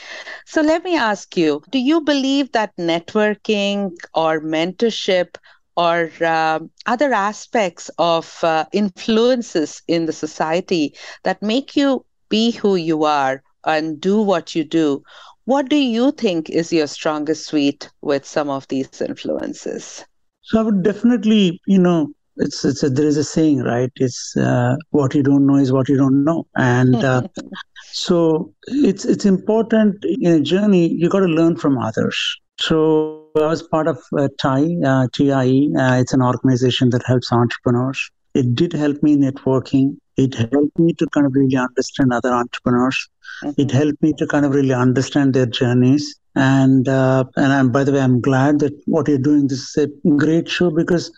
So 0.47 0.63
let 0.63 0.85
me 0.85 0.97
ask 0.97 1.37
you 1.37 1.63
do 1.71 1.79
you 1.79 2.01
believe 2.01 2.53
that 2.53 2.77
networking 2.77 3.93
or 4.15 4.41
mentorship 4.41 5.37
or 5.77 6.11
uh, 6.21 6.61
other 6.87 7.13
aspects 7.13 7.91
of 7.99 8.39
uh, 8.43 8.65
influences 8.73 9.83
in 9.89 10.07
the 10.07 10.13
society 10.13 10.95
that 11.25 11.43
make 11.43 11.77
you 11.77 12.05
be 12.29 12.53
who 12.53 12.77
you 12.77 13.05
are 13.05 13.43
and 13.65 14.01
do 14.01 14.21
what 14.21 14.55
you 14.55 14.65
do. 14.65 15.03
What 15.45 15.69
do 15.69 15.77
you 15.77 16.13
think 16.13 16.49
is 16.51 16.73
your 16.73 16.87
strongest 16.87 17.47
suite 17.47 17.91
with 18.01 18.25
some 18.25 18.49
of 18.49 18.67
these 18.69 19.01
influences? 19.01 20.05
So 20.43 20.61
I 20.61 20.63
would 20.63 20.83
definitely, 20.83 21.61
you 21.67 21.79
know, 21.79 22.09
it's 22.37 22.65
it's 22.65 22.83
a, 22.83 22.91
there 22.91 23.07
is 23.07 23.17
a 23.17 23.25
saying, 23.25 23.63
right? 23.63 23.91
It's 23.97 24.37
uh, 24.37 24.77
what 24.91 25.15
you 25.15 25.23
don't 25.23 25.47
know 25.47 25.57
is 25.57 25.73
what 25.73 25.89
you 25.89 25.97
don't 25.97 26.25
know, 26.25 26.47
and 26.57 26.97
uh, 26.97 27.23
so 27.93 28.53
it's 28.67 29.05
it's 29.05 29.25
important 29.25 30.05
in 30.05 30.33
a 30.33 30.41
journey. 30.41 30.89
You 30.93 31.09
got 31.09 31.21
to 31.21 31.27
learn 31.27 31.57
from 31.57 31.79
others. 31.79 32.17
So 32.61 33.24
I 33.37 33.47
was 33.49 33.65
part 33.65 33.89
of 33.89 33.99
uh, 34.17 34.29
TIE, 34.41 34.77
uh, 34.87 35.09
TIE. 35.13 35.69
Uh, 35.77 35.99
it's 35.99 36.13
an 36.13 36.23
organization 36.23 36.91
that 36.91 37.03
helps 37.05 37.33
entrepreneurs. 37.33 38.09
It 38.33 38.55
did 38.55 38.73
help 38.73 39.03
me 39.03 39.17
networking. 39.17 39.97
It 40.17 40.35
helped 40.35 40.79
me 40.79 40.93
to 40.95 41.07
kind 41.09 41.27
of 41.27 41.35
really 41.35 41.57
understand 41.57 42.13
other 42.13 42.33
entrepreneurs. 42.33 43.09
Mm-hmm. 43.43 43.61
It 43.61 43.73
helped 43.73 44.01
me 44.03 44.13
to 44.19 44.27
kind 44.29 44.47
of 44.47 44.55
really 44.55 44.73
understand 44.73 45.35
their 45.35 45.47
journeys. 45.47 46.15
And 46.37 46.89
uh, 46.89 47.25
and 47.37 47.53
I'm, 47.53 47.73
by 47.73 47.83
the 47.83 47.93
way, 47.93 48.01
I'm 48.01 48.21
glad 48.21 48.61
that 48.61 48.73
what 48.87 49.09
you're 49.09 49.19
doing. 49.19 49.49
This 49.49 49.77
is 49.77 49.89
a 49.89 50.09
great 50.11 50.49
show 50.49 50.71
because 50.71 51.11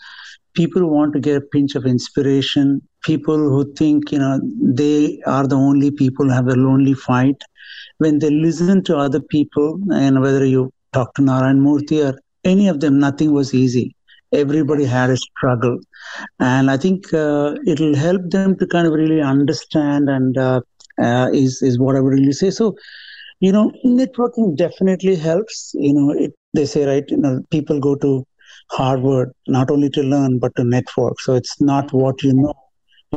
people 0.55 0.89
want 0.89 1.13
to 1.13 1.21
get 1.21 1.37
a 1.37 1.41
pinch 1.43 1.75
of 1.75 1.85
inspiration. 1.85 2.81
People 3.05 3.37
who 3.37 3.71
think 3.75 4.11
you 4.11 4.19
know 4.19 4.41
they 4.63 5.21
are 5.27 5.47
the 5.47 5.57
only 5.57 5.91
people 5.91 6.27
who 6.27 6.33
have 6.33 6.49
a 6.49 6.57
lonely 6.57 6.95
fight. 6.95 7.43
When 7.99 8.21
they 8.21 8.31
listen 8.31 8.85
to 8.85 8.97
other 8.97 9.21
people, 9.21 9.81
and 9.93 10.23
whether 10.23 10.45
you 10.45 10.73
Dr. 10.97 11.23
Narayan 11.23 11.61
Murthy 11.61 11.99
or 12.07 12.19
any 12.45 12.69
of 12.69 12.81
them, 12.81 12.99
nothing 12.99 13.33
was 13.33 13.53
easy. 13.55 13.95
Everybody 14.33 14.85
had 14.85 15.11
a 15.11 15.17
struggle. 15.17 15.79
And 16.41 16.71
I 16.71 16.77
think 16.77 17.13
uh, 17.13 17.55
it'll 17.67 17.95
help 17.95 18.31
them 18.31 18.57
to 18.59 18.67
kind 18.67 18.87
of 18.87 18.93
really 18.93 19.21
understand 19.21 20.09
and 20.09 20.39
uh, 20.39 20.61
uh, 21.01 21.29
is, 21.33 21.61
is 21.63 21.79
what 21.79 21.97
I 21.97 22.01
would 22.01 22.15
really 22.15 22.33
say. 22.33 22.51
So, 22.51 22.75
you 23.41 23.53
know, 23.53 23.73
networking 23.85 24.57
definitely 24.57 25.17
helps. 25.17 25.73
You 25.75 25.93
know, 25.93 26.11
it, 26.13 26.33
they 26.55 26.67
say, 26.67 26.87
right, 26.87 27.05
you 27.09 27.19
know, 27.19 27.43
people 27.51 27.79
go 27.79 27.95
to 27.97 28.27
Harvard 28.71 29.33
not 29.47 29.71
only 29.71 29.91
to 29.91 30.03
learn, 30.03 30.39
but 30.39 30.57
to 30.57 30.65
network. 30.65 31.21
So 31.21 31.35
it's 31.35 31.61
not 31.61 31.93
what 31.93 32.23
you 32.23 32.33
know, 32.33 32.55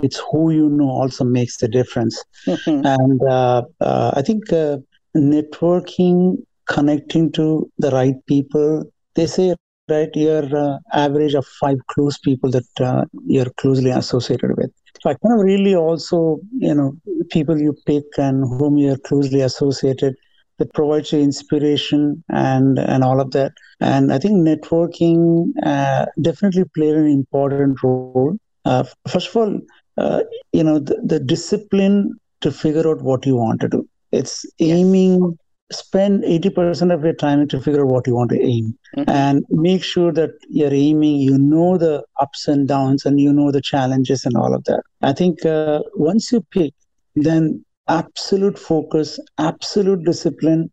it's 0.03 0.21
who 0.31 0.51
you 0.51 0.69
know 0.69 0.89
also 0.89 1.23
makes 1.23 1.57
the 1.57 1.67
difference. 1.67 2.23
Mm-hmm. 2.45 2.85
And 2.97 3.21
uh, 3.23 3.63
uh, 3.79 4.11
I 4.15 4.21
think 4.21 4.51
uh, 4.51 4.77
networking 5.15 6.37
connecting 6.69 7.31
to 7.33 7.69
the 7.77 7.91
right 7.91 8.15
people. 8.27 8.83
They 9.15 9.25
say, 9.25 9.55
right, 9.89 10.09
you're 10.13 10.55
uh, 10.55 10.77
average 10.93 11.33
of 11.33 11.45
five 11.45 11.77
close 11.87 12.17
people 12.17 12.51
that 12.51 12.81
uh, 12.81 13.05
you're 13.25 13.49
closely 13.57 13.89
associated 13.89 14.55
with. 14.57 14.71
So 15.01 15.09
I 15.09 15.15
kind 15.15 15.39
of 15.39 15.45
really 15.45 15.75
also, 15.75 16.39
you 16.57 16.73
know, 16.73 16.93
people 17.29 17.59
you 17.59 17.75
pick 17.85 18.05
and 18.17 18.43
whom 18.59 18.77
you're 18.77 18.97
closely 18.97 19.41
associated 19.41 20.15
that 20.57 20.73
provides 20.73 21.13
you 21.13 21.19
inspiration 21.19 22.23
and 22.29 22.77
and 22.77 23.03
all 23.03 23.21
of 23.21 23.31
that. 23.31 23.53
And 23.79 24.11
I 24.11 24.19
think 24.19 24.45
networking 24.45 25.51
uh, 25.63 26.05
definitely 26.21 26.65
played 26.75 26.95
an 26.95 27.07
important 27.07 27.81
role. 27.81 28.37
Uh, 28.65 28.83
first 29.07 29.29
of 29.29 29.37
all, 29.37 29.59
uh, 29.97 30.21
you 30.51 30.63
know, 30.63 30.79
the, 30.79 31.01
the 31.03 31.19
discipline 31.19 32.13
to 32.41 32.51
figure 32.51 32.87
out 32.89 33.01
what 33.01 33.25
you 33.25 33.35
want 33.35 33.61
to 33.61 33.69
do. 33.69 33.87
It's 34.11 34.45
aiming 34.59 35.37
spend 35.71 36.23
80% 36.23 36.93
of 36.93 37.03
your 37.03 37.13
time 37.13 37.47
to 37.47 37.61
figure 37.61 37.81
out 37.81 37.91
what 37.91 38.07
you 38.07 38.15
want 38.15 38.31
to 38.31 38.41
aim 38.41 38.77
mm-hmm. 38.97 39.09
and 39.09 39.45
make 39.49 39.83
sure 39.83 40.11
that 40.11 40.31
you're 40.49 40.73
aiming 40.73 41.17
you 41.17 41.37
know 41.37 41.77
the 41.77 42.03
ups 42.19 42.47
and 42.47 42.67
downs 42.67 43.05
and 43.05 43.19
you 43.19 43.31
know 43.31 43.51
the 43.51 43.61
challenges 43.61 44.25
and 44.25 44.35
all 44.35 44.53
of 44.53 44.63
that 44.63 44.81
i 45.01 45.13
think 45.13 45.45
uh, 45.45 45.79
once 45.95 46.31
you 46.31 46.41
pick 46.51 46.73
then 47.15 47.63
absolute 47.87 48.57
focus 48.57 49.19
absolute 49.37 50.03
discipline 50.03 50.71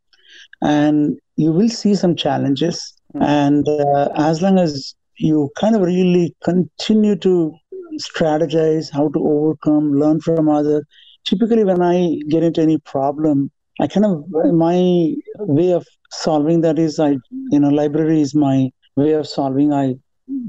and 0.62 1.18
you 1.36 1.52
will 1.52 1.68
see 1.68 1.94
some 1.94 2.16
challenges 2.16 2.94
mm-hmm. 3.14 3.22
and 3.22 3.68
uh, 3.68 4.08
as 4.16 4.40
long 4.40 4.58
as 4.58 4.94
you 5.18 5.50
kind 5.56 5.74
of 5.74 5.82
really 5.82 6.34
continue 6.42 7.16
to 7.16 7.54
strategize 7.98 8.90
how 8.92 9.08
to 9.08 9.18
overcome 9.18 9.92
learn 9.98 10.20
from 10.20 10.48
others 10.48 10.84
typically 11.24 11.64
when 11.64 11.82
i 11.82 12.18
get 12.28 12.42
into 12.42 12.62
any 12.62 12.78
problem 12.78 13.50
I 13.80 13.86
kind 13.86 14.06
of 14.06 14.24
my 14.54 15.14
way 15.38 15.72
of 15.72 15.86
solving 16.10 16.62
that 16.62 16.78
is 16.78 16.98
I 16.98 17.10
you 17.50 17.60
know 17.60 17.68
library 17.68 18.20
is 18.20 18.34
my 18.34 18.70
way 18.96 19.12
of 19.12 19.28
solving. 19.28 19.72
I 19.72 19.94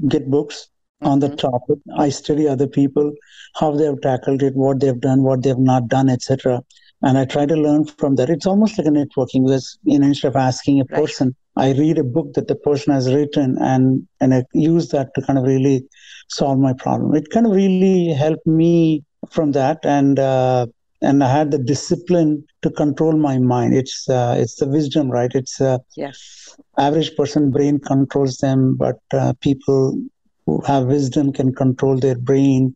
get 0.08 0.30
books 0.30 0.68
mm-hmm. 1.02 1.12
on 1.12 1.18
the 1.20 1.28
mm-hmm. 1.28 1.36
topic. 1.36 1.78
I 1.96 2.08
study 2.08 2.48
other 2.48 2.66
people, 2.66 3.12
how 3.56 3.72
they 3.72 3.84
have 3.84 4.00
tackled 4.00 4.42
it, 4.42 4.54
what 4.54 4.80
they've 4.80 5.00
done, 5.00 5.22
what 5.22 5.42
they've 5.42 5.58
not 5.58 5.88
done, 5.88 6.08
etc. 6.08 6.62
And 7.02 7.16
I 7.16 7.26
try 7.26 7.46
to 7.46 7.54
learn 7.54 7.84
from 7.84 8.16
that. 8.16 8.30
It's 8.30 8.46
almost 8.46 8.76
like 8.78 8.86
a 8.86 8.90
networking 8.90 9.46
because 9.46 9.78
you 9.84 9.98
know 9.98 10.06
instead 10.06 10.28
of 10.28 10.36
asking 10.36 10.80
a 10.80 10.84
right. 10.84 11.02
person, 11.02 11.36
I 11.56 11.72
read 11.72 11.98
a 11.98 12.04
book 12.04 12.32
that 12.34 12.48
the 12.48 12.56
person 12.56 12.94
has 12.94 13.12
written 13.12 13.56
and 13.60 14.08
and 14.20 14.34
I 14.34 14.44
use 14.54 14.88
that 14.88 15.14
to 15.14 15.22
kind 15.22 15.38
of 15.38 15.44
really 15.44 15.86
solve 16.28 16.58
my 16.58 16.72
problem. 16.72 17.14
It 17.14 17.30
kind 17.30 17.46
of 17.46 17.52
really 17.52 18.08
helped 18.12 18.46
me 18.46 19.04
from 19.30 19.52
that 19.52 19.80
and. 19.84 20.18
Uh, 20.18 20.66
and 21.00 21.22
I 21.22 21.30
had 21.30 21.50
the 21.50 21.58
discipline 21.58 22.44
to 22.62 22.70
control 22.70 23.16
my 23.16 23.38
mind. 23.38 23.74
It's 23.74 24.08
uh, 24.08 24.36
it's 24.38 24.56
the 24.56 24.66
wisdom, 24.66 25.10
right? 25.10 25.30
It's 25.34 25.60
uh, 25.60 25.78
yes. 25.96 26.56
Average 26.78 27.16
person 27.16 27.50
brain 27.50 27.78
controls 27.78 28.38
them, 28.38 28.76
but 28.76 28.98
uh, 29.12 29.34
people 29.40 30.00
who 30.46 30.60
have 30.66 30.86
wisdom 30.86 31.32
can 31.32 31.54
control 31.54 31.98
their 31.98 32.18
brain 32.18 32.74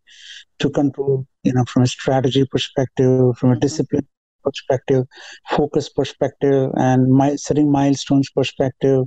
to 0.58 0.70
control, 0.70 1.26
you 1.42 1.52
know, 1.52 1.64
from 1.64 1.82
a 1.82 1.86
strategy 1.86 2.44
perspective, 2.50 3.36
from 3.38 3.50
a 3.50 3.52
mm-hmm. 3.52 3.60
discipline 3.60 4.06
perspective, 4.44 5.04
focus 5.50 5.88
perspective, 5.88 6.70
and 6.74 7.12
my, 7.12 7.36
setting 7.36 7.70
milestones 7.70 8.28
perspective, 8.30 9.06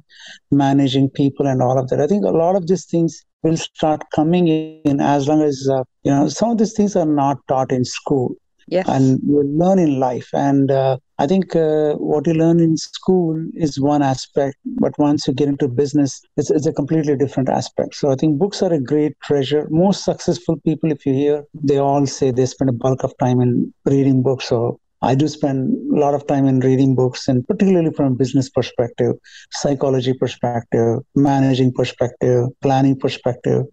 managing 0.52 1.10
people, 1.10 1.48
and 1.48 1.62
all 1.62 1.78
of 1.78 1.90
that. 1.90 2.02
I 2.02 2.08
think 2.08 2.26
a 2.26 2.30
lot 2.30 2.56
of 2.56 2.68
these 2.68 2.86
things 2.86 3.24
will 3.44 3.58
start 3.58 4.04
coming 4.14 4.48
in 4.48 5.00
as 5.00 5.28
long 5.28 5.42
as 5.42 5.70
uh, 5.72 5.84
you 6.04 6.12
know 6.12 6.28
some 6.28 6.50
of 6.50 6.58
these 6.58 6.74
things 6.74 6.96
are 6.96 7.06
not 7.06 7.38
taught 7.48 7.72
in 7.72 7.86
school. 7.86 8.36
Yes. 8.68 8.88
And 8.88 9.20
you 9.26 9.44
learn 9.44 9.80
in 9.80 10.00
life. 10.00 10.30
And 10.34 10.72
uh, 10.72 10.98
I 11.20 11.28
think 11.28 11.56
uh, 11.56 11.94
what 11.96 12.26
you 12.28 12.34
learn 12.34 12.60
in 12.60 12.78
school 12.78 13.44
is 13.54 13.80
one 13.80 14.02
aspect, 14.02 14.58
but 14.66 14.98
once 14.98 15.28
you 15.28 15.34
get 15.34 15.48
into 15.48 15.68
business, 15.68 16.22
it's, 16.36 16.50
it's 16.50 16.66
a 16.66 16.74
completely 16.74 17.16
different 17.16 17.50
aspect. 17.50 17.96
So 17.96 18.12
I 18.12 18.16
think 18.16 18.40
books 18.40 18.62
are 18.62 18.74
a 18.74 18.80
great 18.80 19.20
treasure. 19.22 19.68
Most 19.70 20.04
successful 20.04 20.58
people, 20.62 20.92
if 20.92 21.06
you 21.06 21.14
hear, 21.14 21.46
they 21.54 21.78
all 21.78 22.06
say 22.08 22.32
they 22.32 22.46
spend 22.46 22.70
a 22.70 22.74
bulk 22.74 23.04
of 23.04 23.16
time 23.18 23.40
in 23.40 23.74
reading 23.86 24.24
books 24.24 24.52
or 24.52 24.78
I 25.02 25.16
do 25.16 25.28
spend 25.28 25.94
a 25.94 26.00
lot 26.00 26.14
of 26.14 26.26
time 26.28 26.46
in 26.46 26.60
reading 26.60 26.96
books, 26.96 27.28
and 27.28 27.48
particularly 27.48 27.92
from 27.92 28.14
a 28.14 28.16
business 28.16 28.50
perspective, 28.50 29.16
psychology 29.52 30.14
perspective, 30.14 31.00
managing 31.16 31.74
perspective, 31.74 32.48
planning 32.62 32.98
perspective, 32.98 33.66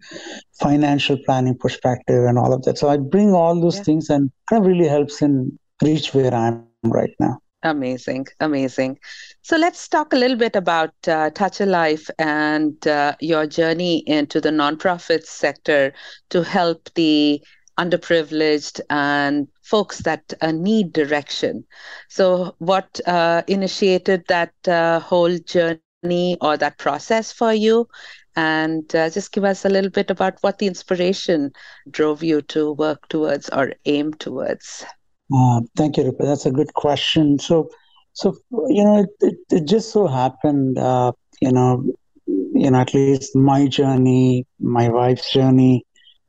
financial 0.59 1.17
planning 1.25 1.57
perspective, 1.57 2.25
and 2.25 2.37
all 2.37 2.53
of 2.53 2.63
that. 2.63 2.77
So 2.77 2.89
I 2.89 2.97
bring 2.97 3.33
all 3.33 3.59
those 3.59 3.77
yeah. 3.77 3.83
things 3.83 4.09
and 4.09 4.31
kind 4.49 4.61
of 4.61 4.67
really 4.67 4.87
helps 4.87 5.21
in 5.21 5.57
reach 5.81 6.13
where 6.13 6.33
I 6.33 6.47
am 6.47 6.67
right 6.83 7.13
now. 7.19 7.39
Amazing, 7.63 8.27
amazing. 8.41 8.99
So 9.41 9.55
let's 9.55 9.87
talk 9.87 10.11
a 10.11 10.17
little 10.17 10.35
bit 10.35 10.55
about 10.55 10.93
uh, 11.07 11.29
Touch 11.29 11.61
a 11.61 11.65
Life 11.65 12.09
and 12.19 12.85
uh, 12.85 13.15
your 13.21 13.47
journey 13.47 13.99
into 13.99 14.41
the 14.41 14.49
nonprofit 14.49 15.23
sector 15.25 15.93
to 16.29 16.43
help 16.43 16.89
the 16.95 17.41
underprivileged 17.79 18.81
and 18.89 19.47
folks 19.63 19.99
that 19.99 20.33
uh, 20.41 20.51
need 20.51 20.93
direction. 20.93 21.65
So, 22.09 22.55
what 22.59 22.99
uh, 23.07 23.43
initiated 23.47 24.25
that 24.27 24.53
uh, 24.67 24.99
whole 24.99 25.37
journey 25.39 26.13
or 26.13 26.57
that 26.57 26.77
process 26.77 27.31
for 27.31 27.53
you? 27.53 27.87
And 28.35 28.73
uh, 28.95 29.09
just 29.09 29.31
give 29.31 29.43
us 29.43 29.65
a 29.65 29.69
little 29.69 29.91
bit 29.91 30.09
about 30.09 30.37
what 30.41 30.57
the 30.57 30.67
inspiration 30.67 31.51
drove 31.89 32.23
you 32.23 32.41
to 32.43 32.73
work 32.73 33.07
towards 33.09 33.49
or 33.49 33.73
aim 33.85 34.13
towards. 34.13 34.85
Uh, 35.33 35.61
thank 35.75 35.97
you, 35.97 36.03
Rupa. 36.03 36.25
That's 36.25 36.45
a 36.45 36.51
good 36.51 36.73
question. 36.73 37.39
So, 37.39 37.69
so 38.13 38.35
you 38.69 38.83
know, 38.83 38.99
it, 39.01 39.09
it, 39.21 39.35
it 39.51 39.67
just 39.67 39.91
so 39.91 40.07
happened, 40.07 40.77
uh, 40.77 41.11
you 41.41 41.51
know, 41.51 41.83
you 42.25 42.71
know, 42.71 42.79
at 42.79 42.93
least 42.93 43.35
my 43.35 43.67
journey, 43.67 44.45
my 44.59 44.89
wife's 44.89 45.31
journey, 45.31 45.85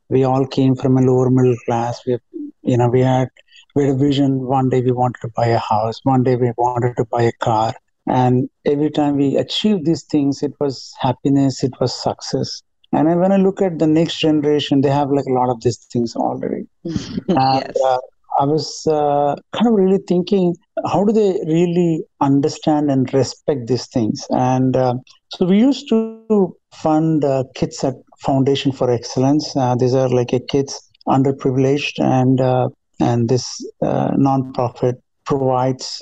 we 0.09 0.23
all 0.23 0.45
came 0.45 0.75
from 0.75 0.97
a 0.97 1.01
lower 1.01 1.29
middle 1.29 1.55
class. 1.65 2.01
We, 2.05 2.17
you 2.65 2.77
know, 2.77 2.87
we 2.89 3.01
had 3.01 3.29
we 3.75 3.85
had 3.85 3.95
a 3.95 3.97
vision. 3.97 4.41
One 4.41 4.69
day 4.69 4.81
we 4.81 4.91
wanted 4.91 5.21
to 5.21 5.29
buy 5.29 5.47
a 5.47 5.59
house. 5.59 5.99
One 6.03 6.23
day 6.23 6.35
we 6.35 6.51
wanted 6.57 6.95
to 6.97 7.05
buy 7.05 7.23
a 7.23 7.31
car. 7.33 7.73
And 8.07 8.49
every 8.65 8.91
time 8.91 9.17
we 9.17 9.35
achieved 9.37 9.85
these 9.85 10.03
things, 10.03 10.43
it 10.43 10.53
was 10.59 10.93
happiness. 10.99 11.63
It 11.63 11.73
was 11.79 11.93
success. 12.01 12.61
And 12.91 13.07
then 13.07 13.19
when 13.19 13.31
I 13.31 13.37
look 13.37 13.61
at 13.61 13.79
the 13.79 13.87
next 13.87 14.19
generation, 14.19 14.81
they 14.81 14.89
have 14.89 15.09
like 15.11 15.25
a 15.25 15.33
lot 15.33 15.49
of 15.49 15.61
these 15.61 15.77
things 15.91 16.15
already. 16.15 16.67
and, 16.83 17.19
yes. 17.27 17.81
uh, 17.83 17.97
I 18.37 18.45
was 18.45 18.85
uh, 18.87 19.35
kind 19.53 19.67
of 19.67 19.73
really 19.73 19.99
thinking, 20.07 20.55
how 20.85 21.03
do 21.05 21.13
they 21.13 21.39
really 21.47 22.03
understand 22.19 22.91
and 22.91 23.11
respect 23.13 23.67
these 23.67 23.87
things? 23.87 24.27
And 24.29 24.75
uh, 24.75 24.95
so 25.29 25.45
we 25.45 25.57
used 25.57 25.87
to 25.89 26.55
fund 26.73 27.23
uh, 27.23 27.45
kids 27.55 27.83
at 27.83 27.95
Foundation 28.19 28.71
for 28.71 28.91
Excellence. 28.91 29.55
Uh, 29.55 29.75
these 29.75 29.93
are 29.93 30.09
like 30.09 30.33
a 30.33 30.39
kids 30.39 30.91
underprivileged, 31.07 32.03
and 32.03 32.41
uh, 32.41 32.69
and 32.99 33.29
this 33.29 33.63
uh, 33.81 34.11
nonprofit 34.11 34.95
provides 35.25 35.99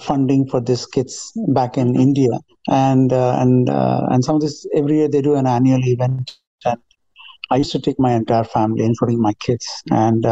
funding 0.00 0.48
for 0.48 0.60
these 0.60 0.86
kids 0.86 1.32
back 1.48 1.76
in 1.76 1.94
India. 1.94 2.30
And 2.68 3.12
and 3.12 3.68
and 3.68 4.24
some 4.24 4.36
of 4.36 4.40
this 4.42 4.66
every 4.74 4.96
year 4.96 5.08
they 5.08 5.22
do 5.22 5.34
an 5.34 5.46
annual 5.46 5.80
event. 5.84 6.36
And 6.64 6.78
I 7.50 7.56
used 7.56 7.72
to 7.72 7.78
take 7.78 7.98
my 7.98 8.12
entire 8.12 8.44
family, 8.44 8.84
including 8.84 9.20
my 9.20 9.34
kids, 9.34 9.66
and 9.90 10.26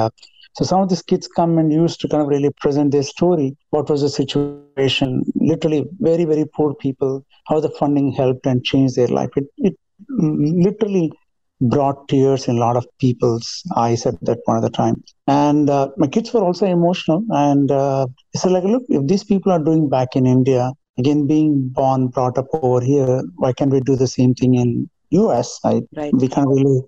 so 0.56 0.64
some 0.64 0.80
of 0.80 0.88
these 0.88 1.02
kids 1.02 1.26
come 1.26 1.58
and 1.58 1.72
used 1.72 2.00
to 2.00 2.08
kind 2.08 2.22
of 2.22 2.28
really 2.28 2.50
present 2.60 2.92
their 2.92 3.02
story. 3.02 3.56
What 3.70 3.90
was 3.90 4.02
the 4.02 4.08
situation? 4.08 5.24
Literally, 5.34 5.84
very 5.98 6.24
very 6.24 6.44
poor 6.54 6.74
people. 6.74 7.24
How 7.48 7.60
the 7.60 7.70
funding 7.70 8.12
helped 8.12 8.46
and 8.46 8.64
changed 8.64 8.94
their 8.96 9.08
life. 9.08 9.30
It 9.36 9.46
it 9.58 9.76
literally 10.08 11.12
brought 11.68 12.08
tears 12.08 12.46
in 12.46 12.56
a 12.56 12.60
lot 12.60 12.76
of 12.76 12.86
people's 12.98 13.62
eyes 13.76 14.06
at 14.06 14.14
that 14.22 14.44
point 14.44 14.58
of 14.58 14.62
the 14.62 14.70
time. 14.70 15.02
And 15.26 15.70
uh, 15.70 15.88
my 15.96 16.06
kids 16.06 16.32
were 16.32 16.42
also 16.44 16.66
emotional. 16.66 17.24
And 17.30 17.70
uh, 17.70 18.06
I 18.34 18.38
said, 18.38 18.52
like, 18.52 18.64
look, 18.64 18.84
if 18.88 19.06
these 19.06 19.24
people 19.24 19.52
are 19.52 19.58
doing 19.58 19.88
back 19.88 20.14
in 20.14 20.26
India, 20.26 20.72
again, 20.98 21.26
being 21.26 21.68
born, 21.68 22.08
brought 22.08 22.38
up 22.38 22.46
over 22.52 22.84
here, 22.84 23.22
why 23.36 23.52
can't 23.52 23.72
we 23.72 23.80
do 23.80 23.96
the 23.96 24.06
same 24.06 24.34
thing 24.34 24.54
in 24.54 24.88
US? 25.10 25.58
I, 25.64 25.82
right. 25.96 26.12
We 26.12 26.28
can't 26.28 26.48
really 26.48 26.82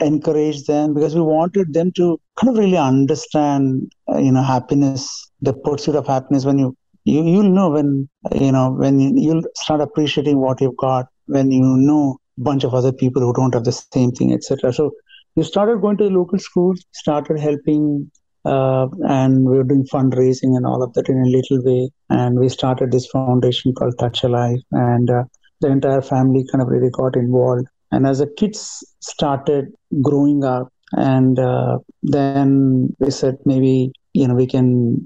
encourage 0.00 0.64
them 0.64 0.94
because 0.94 1.14
we 1.14 1.20
wanted 1.20 1.72
them 1.72 1.92
to 1.92 2.20
kind 2.36 2.50
of 2.50 2.58
really 2.58 2.78
understand, 2.78 3.92
uh, 4.12 4.18
you 4.18 4.32
know, 4.32 4.42
happiness, 4.42 5.30
the 5.40 5.52
pursuit 5.52 5.94
of 5.94 6.06
happiness 6.06 6.44
when 6.44 6.58
you 6.58 6.76
you 7.04 7.22
you'll 7.24 7.50
know 7.50 7.70
when 7.70 8.08
you 8.34 8.50
know 8.50 8.72
when 8.72 8.98
you, 8.98 9.12
you'll 9.14 9.44
start 9.54 9.80
appreciating 9.80 10.38
what 10.38 10.60
you've 10.60 10.76
got 10.76 11.06
when 11.26 11.52
you 11.52 11.62
know 11.62 12.18
bunch 12.38 12.64
of 12.64 12.74
other 12.74 12.92
people 12.92 13.22
who 13.22 13.32
don't 13.32 13.54
have 13.54 13.64
the 13.64 13.72
same 13.72 14.10
thing 14.10 14.32
etc 14.32 14.72
so 14.72 14.90
we 15.36 15.42
started 15.42 15.80
going 15.80 15.96
to 15.96 16.04
the 16.04 16.10
local 16.10 16.38
schools 16.38 16.84
started 16.92 17.38
helping 17.38 18.10
uh, 18.46 18.86
and 19.08 19.44
we 19.44 19.56
were 19.56 19.64
doing 19.64 19.84
fundraising 19.92 20.56
and 20.56 20.64
all 20.64 20.82
of 20.82 20.92
that 20.94 21.08
in 21.08 21.18
a 21.18 21.26
little 21.26 21.62
way. 21.64 21.90
And 22.10 22.38
we 22.38 22.48
started 22.48 22.92
this 22.92 23.06
foundation 23.06 23.74
called 23.74 23.98
touch 23.98 24.22
a 24.22 24.28
life 24.28 24.60
and 24.70 25.10
uh, 25.10 25.24
the 25.60 25.68
entire 25.68 26.00
family 26.00 26.46
kind 26.50 26.62
of 26.62 26.68
really 26.68 26.90
got 26.90 27.16
involved. 27.16 27.66
And 27.90 28.06
as 28.06 28.18
the 28.18 28.26
kids 28.26 28.84
started 29.00 29.66
growing 30.00 30.44
up 30.44 30.68
and 30.92 31.38
uh, 31.38 31.78
then 32.02 32.94
we 33.00 33.10
said 33.10 33.36
maybe 33.44 33.90
you 34.12 34.28
know 34.28 34.34
we 34.34 34.46
can 34.46 35.04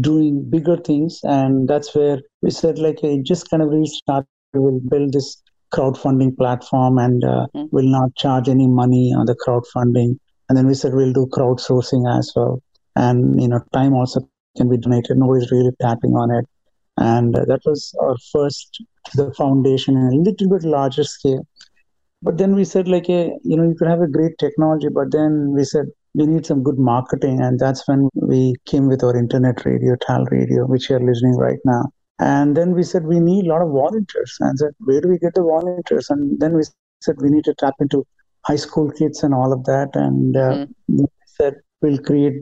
doing 0.00 0.48
bigger 0.48 0.76
things. 0.76 1.20
And 1.22 1.68
that's 1.68 1.94
where 1.94 2.20
we 2.42 2.50
said 2.50 2.78
like 2.78 3.00
hey, 3.00 3.22
just 3.22 3.48
kind 3.48 3.62
of 3.62 3.70
restart 3.70 4.26
we'll 4.54 4.80
build 4.80 5.12
this 5.12 5.41
crowdfunding 5.72 6.36
platform 6.36 6.98
and 6.98 7.24
uh, 7.24 7.46
mm-hmm. 7.54 7.64
will 7.70 7.88
not 7.88 8.14
charge 8.16 8.48
any 8.48 8.66
money 8.66 9.14
on 9.16 9.26
the 9.26 9.36
crowdfunding. 9.36 10.18
And 10.48 10.58
then 10.58 10.66
we 10.66 10.74
said 10.74 10.94
we'll 10.94 11.12
do 11.12 11.26
crowdsourcing 11.32 12.18
as 12.18 12.32
well. 12.36 12.62
And 12.94 13.40
you 13.40 13.48
know 13.48 13.60
time 13.72 13.94
also 13.94 14.20
can 14.56 14.68
be 14.68 14.76
donated. 14.76 15.16
Nobody's 15.16 15.50
really 15.50 15.70
tapping 15.80 16.12
on 16.12 16.30
it. 16.30 16.46
And 16.98 17.34
uh, 17.34 17.44
that 17.46 17.60
was 17.64 17.94
our 18.00 18.16
first 18.32 18.82
the 19.14 19.32
foundation 19.32 19.96
in 19.96 20.04
a 20.04 20.16
little 20.16 20.50
bit 20.50 20.64
larger 20.64 21.04
scale. 21.04 21.46
But 22.20 22.38
then 22.38 22.54
we 22.54 22.64
said 22.64 22.86
like 22.86 23.08
a 23.08 23.30
you 23.42 23.56
know 23.56 23.64
you 23.64 23.74
could 23.74 23.88
have 23.88 24.02
a 24.02 24.06
great 24.06 24.38
technology 24.38 24.88
but 24.88 25.10
then 25.10 25.52
we 25.54 25.64
said 25.64 25.86
we 26.14 26.26
need 26.26 26.44
some 26.44 26.62
good 26.62 26.78
marketing. 26.78 27.40
And 27.40 27.58
that's 27.58 27.88
when 27.88 28.10
we 28.14 28.54
came 28.66 28.88
with 28.88 29.02
our 29.02 29.16
internet 29.16 29.64
radio 29.64 29.96
tal 29.96 30.26
radio 30.26 30.66
which 30.66 30.90
you're 30.90 31.00
listening 31.00 31.36
right 31.36 31.60
now 31.64 31.84
and 32.18 32.56
then 32.56 32.72
we 32.74 32.82
said 32.82 33.04
we 33.04 33.20
need 33.20 33.46
a 33.46 33.48
lot 33.48 33.62
of 33.62 33.70
volunteers 33.70 34.36
and 34.40 34.58
said 34.58 34.72
where 34.78 35.00
do 35.00 35.08
we 35.08 35.18
get 35.18 35.34
the 35.34 35.42
volunteers 35.42 36.10
and 36.10 36.38
then 36.40 36.54
we 36.54 36.62
said 37.00 37.16
we 37.20 37.30
need 37.30 37.44
to 37.44 37.54
tap 37.54 37.74
into 37.80 38.06
high 38.44 38.56
school 38.56 38.90
kids 38.90 39.22
and 39.22 39.34
all 39.34 39.52
of 39.52 39.64
that. 39.64 39.90
And 39.94 40.36
uh, 40.36 40.66
we 40.88 41.04
said 41.26 41.54
we'll 41.80 41.98
create 41.98 42.34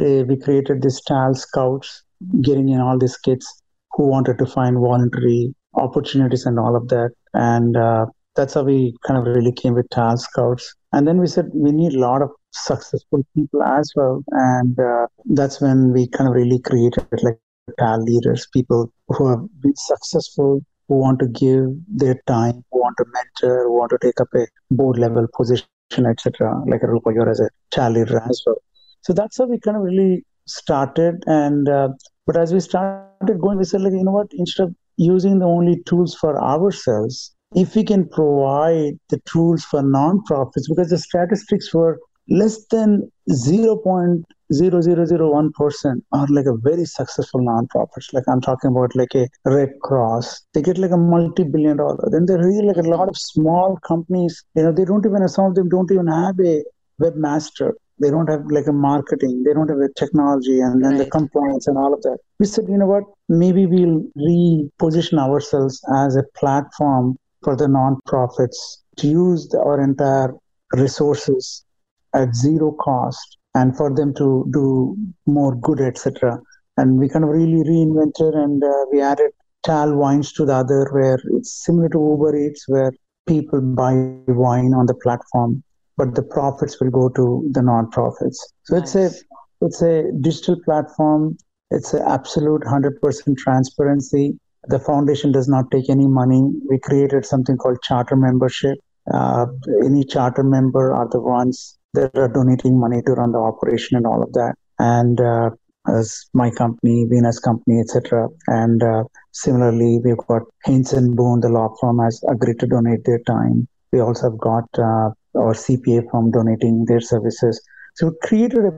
uh, 0.00 0.24
we 0.24 0.36
created 0.36 0.82
this 0.82 1.00
tal 1.02 1.34
scouts 1.34 2.02
getting 2.42 2.68
in 2.70 2.80
all 2.80 2.98
these 2.98 3.16
kids 3.16 3.46
who 3.92 4.06
wanted 4.06 4.38
to 4.38 4.46
find 4.46 4.78
voluntary 4.78 5.54
opportunities 5.74 6.46
and 6.46 6.58
all 6.58 6.76
of 6.76 6.88
that. 6.88 7.12
And 7.34 7.76
uh, 7.76 8.06
that's 8.34 8.54
how 8.54 8.62
we 8.62 8.94
kind 9.06 9.18
of 9.18 9.34
really 9.34 9.52
came 9.52 9.74
with 9.74 9.88
tal 9.90 10.16
scouts. 10.16 10.74
And 10.92 11.06
then 11.06 11.18
we 11.18 11.26
said 11.26 11.46
we 11.54 11.72
need 11.72 11.94
a 11.94 12.00
lot 12.00 12.22
of 12.22 12.30
successful 12.52 13.24
people 13.34 13.62
as 13.62 13.92
well. 13.94 14.22
And 14.30 14.78
uh, 14.78 15.06
that's 15.26 15.60
when 15.60 15.92
we 15.92 16.08
kind 16.08 16.28
of 16.28 16.34
really 16.34 16.60
created 16.60 17.06
like 17.22 17.38
TAL 17.78 18.02
leaders, 18.02 18.46
people 18.52 18.92
who 19.08 19.28
have 19.28 19.40
been 19.60 19.74
successful, 19.76 20.64
who 20.88 20.94
want 20.98 21.18
to 21.20 21.26
give 21.26 21.66
their 21.88 22.20
time, 22.26 22.64
who 22.70 22.80
want 22.80 22.96
to 22.98 23.04
mentor, 23.12 23.64
who 23.64 23.78
want 23.78 23.90
to 23.90 23.98
take 24.00 24.20
up 24.20 24.28
a 24.34 24.46
board 24.70 24.98
level 24.98 25.26
position, 25.36 25.66
etc. 26.08 26.62
Like 26.66 26.82
a 26.82 26.88
Rupa, 26.88 27.12
you're 27.12 27.28
as 27.28 27.40
a 27.40 27.50
TAL 27.70 27.90
leader 27.92 28.22
as 28.28 28.42
well. 28.46 28.56
So 29.02 29.12
that's 29.12 29.38
how 29.38 29.46
we 29.46 29.58
kind 29.58 29.76
of 29.76 29.82
really 29.82 30.24
started. 30.46 31.22
And 31.26 31.68
uh, 31.68 31.88
but 32.26 32.36
as 32.36 32.52
we 32.52 32.60
started 32.60 33.40
going, 33.40 33.58
we 33.58 33.64
said 33.64 33.82
like, 33.82 33.92
you 33.92 34.04
know 34.04 34.12
what? 34.12 34.28
Instead 34.32 34.64
of 34.64 34.74
using 34.96 35.38
the 35.38 35.46
only 35.46 35.82
tools 35.84 36.14
for 36.14 36.42
ourselves, 36.42 37.34
if 37.54 37.74
we 37.74 37.84
can 37.84 38.08
provide 38.08 38.98
the 39.10 39.20
tools 39.26 39.64
for 39.64 39.82
nonprofits, 39.82 40.68
because 40.68 40.90
the 40.90 40.98
statistics 40.98 41.72
were 41.72 41.98
less 42.28 42.66
than 42.66 43.10
0.001% 43.30 44.24
0.001% 44.52 46.02
are 46.12 46.26
like 46.28 46.46
a 46.46 46.56
very 46.56 46.84
successful 46.84 47.40
nonprofits. 47.40 48.12
Like 48.12 48.24
I'm 48.28 48.40
talking 48.40 48.70
about 48.70 48.94
like 48.94 49.14
a 49.14 49.28
Red 49.44 49.70
Cross. 49.82 50.46
They 50.54 50.62
get 50.62 50.78
like 50.78 50.92
a 50.92 50.96
multi-billion 50.96 51.78
dollar. 51.78 52.08
Then 52.10 52.26
there 52.26 52.38
are 52.38 52.46
really 52.46 52.66
like 52.66 52.76
a 52.76 52.88
lot 52.88 53.08
of 53.08 53.16
small 53.16 53.78
companies, 53.86 54.44
you 54.54 54.62
know, 54.62 54.72
they 54.72 54.84
don't 54.84 55.04
even, 55.04 55.26
some 55.28 55.46
of 55.46 55.54
them 55.54 55.68
don't 55.68 55.90
even 55.90 56.06
have 56.06 56.38
a 56.40 56.62
webmaster. 57.00 57.72
They 57.98 58.10
don't 58.10 58.28
have 58.28 58.44
like 58.50 58.66
a 58.66 58.72
marketing. 58.72 59.42
They 59.44 59.54
don't 59.54 59.70
have 59.70 59.78
a 59.78 59.88
technology 59.96 60.60
and 60.60 60.84
then 60.84 60.92
right. 60.92 61.04
the 61.04 61.10
compliance 61.10 61.66
and 61.66 61.78
all 61.78 61.94
of 61.94 62.02
that. 62.02 62.18
We 62.38 62.46
said, 62.46 62.66
you 62.68 62.76
know 62.76 62.86
what, 62.86 63.04
maybe 63.28 63.66
we'll 63.66 64.04
reposition 64.16 65.18
ourselves 65.18 65.82
as 65.96 66.14
a 66.14 66.22
platform 66.36 67.16
for 67.42 67.56
the 67.56 67.66
nonprofits 67.66 68.78
to 68.98 69.08
use 69.08 69.48
the, 69.48 69.58
our 69.58 69.80
entire 69.80 70.34
resources 70.72 71.64
at 72.12 72.34
zero 72.34 72.72
cost 72.72 73.38
and 73.56 73.76
for 73.76 73.88
them 73.98 74.12
to 74.14 74.46
do 74.52 74.96
more 75.26 75.54
good, 75.56 75.80
etc. 75.80 76.38
And 76.76 76.98
we 76.98 77.08
kind 77.08 77.24
of 77.24 77.30
really 77.30 77.62
reinvented 77.72 78.36
and 78.36 78.62
uh, 78.62 78.84
we 78.92 79.00
added 79.00 79.30
Tal 79.64 79.94
wines 79.94 80.32
to 80.34 80.44
the 80.44 80.54
other, 80.54 80.88
where 80.92 81.18
it's 81.36 81.64
similar 81.64 81.88
to 81.88 81.98
Uber 81.98 82.36
Eats, 82.36 82.68
where 82.68 82.92
people 83.26 83.60
buy 83.60 83.94
wine 84.28 84.74
on 84.74 84.86
the 84.86 84.94
platform, 84.94 85.62
but 85.96 86.14
the 86.14 86.22
profits 86.22 86.78
will 86.80 86.90
go 86.90 87.08
to 87.08 87.48
the 87.52 87.62
non-profits. 87.62 88.38
So 88.64 88.78
nice. 88.78 88.94
it's 88.94 89.22
a 89.22 89.24
it's 89.62 89.82
a 89.82 90.12
digital 90.20 90.56
platform. 90.64 91.38
It's 91.70 91.94
an 91.94 92.02
absolute 92.06 92.62
100% 92.62 93.36
transparency. 93.38 94.38
The 94.68 94.78
foundation 94.78 95.32
does 95.32 95.48
not 95.48 95.70
take 95.72 95.88
any 95.88 96.06
money. 96.06 96.42
We 96.68 96.78
created 96.78 97.24
something 97.24 97.56
called 97.56 97.82
charter 97.82 98.16
membership. 98.16 98.78
Uh, 99.12 99.46
any 99.84 100.04
charter 100.04 100.44
member 100.44 100.92
are 100.92 101.08
the 101.08 101.20
ones 101.20 101.75
that 101.96 102.16
are 102.16 102.28
donating 102.28 102.78
money 102.78 103.02
to 103.02 103.12
run 103.12 103.32
the 103.32 103.38
operation 103.38 103.96
and 103.96 104.06
all 104.06 104.22
of 104.22 104.32
that. 104.32 104.54
And 104.78 105.20
uh, 105.20 105.50
as 105.88 106.26
my 106.32 106.50
company, 106.50 107.06
Venus 107.08 107.38
Company, 107.38 107.80
etc. 107.80 108.28
And 108.46 108.82
uh, 108.82 109.04
similarly, 109.32 110.00
we've 110.04 110.16
got 110.28 110.42
Haynes 110.64 110.92
and 110.92 111.16
Boone, 111.16 111.40
the 111.40 111.48
law 111.48 111.74
firm, 111.80 111.98
has 111.98 112.22
agreed 112.28 112.58
to 112.60 112.66
donate 112.66 113.04
their 113.04 113.20
time. 113.20 113.68
We 113.92 114.00
also 114.00 114.30
have 114.30 114.38
got 114.38 114.68
uh, 114.78 115.10
our 115.36 115.54
CPA 115.54 116.10
firm 116.10 116.30
donating 116.30 116.84
their 116.86 117.00
services. 117.00 117.60
So 117.94 118.08
we 118.08 118.28
created 118.28 118.64
a 118.64 118.72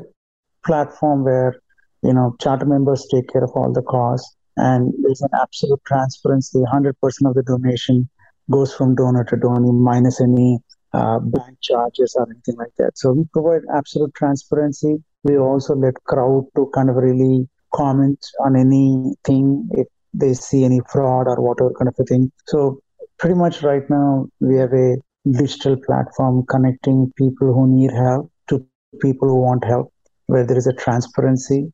platform 0.67 1.25
where 1.25 1.55
you 2.03 2.13
know 2.13 2.37
charter 2.41 2.67
members 2.67 3.07
take 3.11 3.29
care 3.33 3.45
of 3.45 3.51
all 3.55 3.73
the 3.73 3.83
costs, 3.83 4.37
and 4.57 4.93
there's 5.03 5.23
an 5.23 5.31
absolute 5.41 5.81
transparency. 5.87 6.59
100% 6.59 6.93
of 7.25 7.35
the 7.35 7.43
donation 7.43 8.09
goes 8.51 8.75
from 8.75 8.95
donor 8.95 9.25
to 9.25 9.37
donor, 9.37 9.73
minus 9.73 10.21
any 10.21 10.59
uh, 10.93 11.19
bank 11.19 11.59
charges 11.61 12.15
or 12.17 12.27
anything 12.31 12.57
like 12.57 12.75
that. 12.79 12.97
So 12.97 13.13
we 13.13 13.25
provide 13.33 13.63
absolute 13.75 14.15
transparency. 14.15 14.97
We 15.25 15.39
also 15.39 15.75
let 15.75 15.95
crowd 16.05 16.47
to 16.57 16.71
kind 16.75 16.91
of 16.91 16.97
really 16.97 17.49
comment 17.75 18.25
on 18.41 18.57
anything 18.57 19.69
if 19.73 19.87
they 20.15 20.35
see 20.35 20.65
any 20.65 20.81
fraud 20.91 21.27
or 21.27 21.41
whatever 21.41 21.73
kind 21.79 21.89
of 21.89 21.95
a 21.99 22.05
thing. 22.05 22.33
So 22.47 22.81
pretty 23.19 23.35
much 23.35 23.63
right 23.63 23.89
now 23.91 24.27
we 24.41 24.57
have 24.57 24.73
a 24.73 24.97
digital 25.31 25.77
platform 25.77 26.45
connecting 26.49 27.13
people 27.17 27.53
who 27.53 27.67
need 27.69 27.91
help 27.93 28.31
to 28.49 28.65
people 29.01 29.29
who 29.29 29.37
want 29.37 29.65
help, 29.65 29.93
where 30.27 30.47
there 30.47 30.57
is 30.57 30.67
a 30.67 30.73
transparency, 30.73 31.71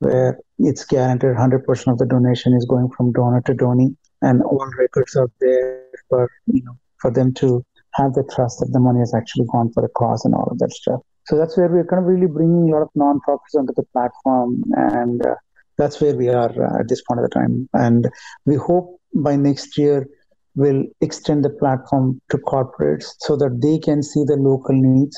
where 0.00 0.38
it's 0.58 0.84
guaranteed 0.84 1.30
100% 1.30 1.92
of 1.92 1.98
the 1.98 2.06
donation 2.06 2.54
is 2.54 2.66
going 2.66 2.90
from 2.90 3.12
donor 3.12 3.40
to 3.46 3.54
donor, 3.54 3.88
and 4.22 4.42
all 4.42 4.68
records 4.78 5.16
are 5.16 5.30
there 5.40 5.86
for 6.08 6.30
you 6.46 6.62
know 6.64 6.76
for 6.98 7.10
them 7.10 7.32
to 7.32 7.64
have 7.98 8.14
the 8.14 8.24
trust 8.34 8.60
that 8.60 8.72
the 8.72 8.80
money 8.80 9.00
has 9.00 9.14
actually 9.14 9.46
gone 9.52 9.70
for 9.72 9.84
a 9.84 9.88
cause 9.90 10.24
and 10.24 10.34
all 10.34 10.48
of 10.50 10.58
that 10.58 10.72
stuff. 10.72 11.00
So 11.26 11.36
that's 11.36 11.56
where 11.58 11.68
we're 11.68 11.84
kind 11.84 12.00
of 12.02 12.08
really 12.08 12.26
bringing 12.26 12.70
a 12.70 12.72
lot 12.74 12.82
of 12.82 12.90
nonprofits 12.96 13.58
onto 13.58 13.74
the 13.74 13.84
platform, 13.92 14.62
and 14.76 15.24
uh, 15.26 15.34
that's 15.76 16.00
where 16.00 16.16
we 16.16 16.28
are 16.28 16.50
uh, 16.50 16.80
at 16.80 16.88
this 16.88 17.02
point 17.02 17.20
of 17.20 17.28
the 17.28 17.34
time. 17.34 17.68
And 17.74 18.08
we 18.46 18.56
hope 18.56 18.98
by 19.14 19.36
next 19.36 19.76
year 19.76 20.06
we'll 20.54 20.84
extend 21.00 21.44
the 21.44 21.50
platform 21.50 22.20
to 22.30 22.38
corporates 22.38 23.08
so 23.18 23.36
that 23.36 23.60
they 23.62 23.78
can 23.78 24.02
see 24.02 24.24
the 24.24 24.36
local 24.36 24.74
needs. 24.74 25.16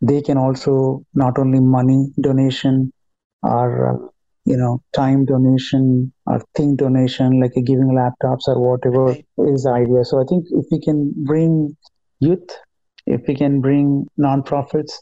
They 0.00 0.22
can 0.22 0.38
also 0.38 1.04
not 1.14 1.38
only 1.38 1.60
money 1.60 2.08
donation 2.20 2.92
or 3.42 3.68
uh, 3.90 4.08
you 4.48 4.56
know 4.56 4.82
time 4.96 5.24
donation 5.30 6.12
or 6.26 6.40
thing 6.56 6.74
donation 6.82 7.40
like 7.40 7.52
giving 7.70 7.90
laptops 7.98 8.48
or 8.52 8.56
whatever 8.66 9.10
is 9.54 9.64
the 9.64 9.72
idea 9.72 10.04
so 10.10 10.20
i 10.20 10.24
think 10.30 10.46
if 10.60 10.66
we 10.72 10.80
can 10.80 11.00
bring 11.30 11.54
youth 12.20 12.54
if 13.06 13.20
we 13.28 13.34
can 13.40 13.60
bring 13.60 13.88
nonprofits 14.26 14.94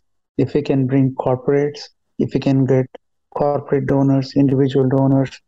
if 0.44 0.54
we 0.54 0.62
can 0.70 0.86
bring 0.86 1.14
corporates 1.26 1.84
if 2.18 2.34
we 2.34 2.40
can 2.40 2.64
get 2.72 2.86
corporate 3.42 3.86
donors 3.86 4.32
individual 4.44 4.88
donors 4.88 5.38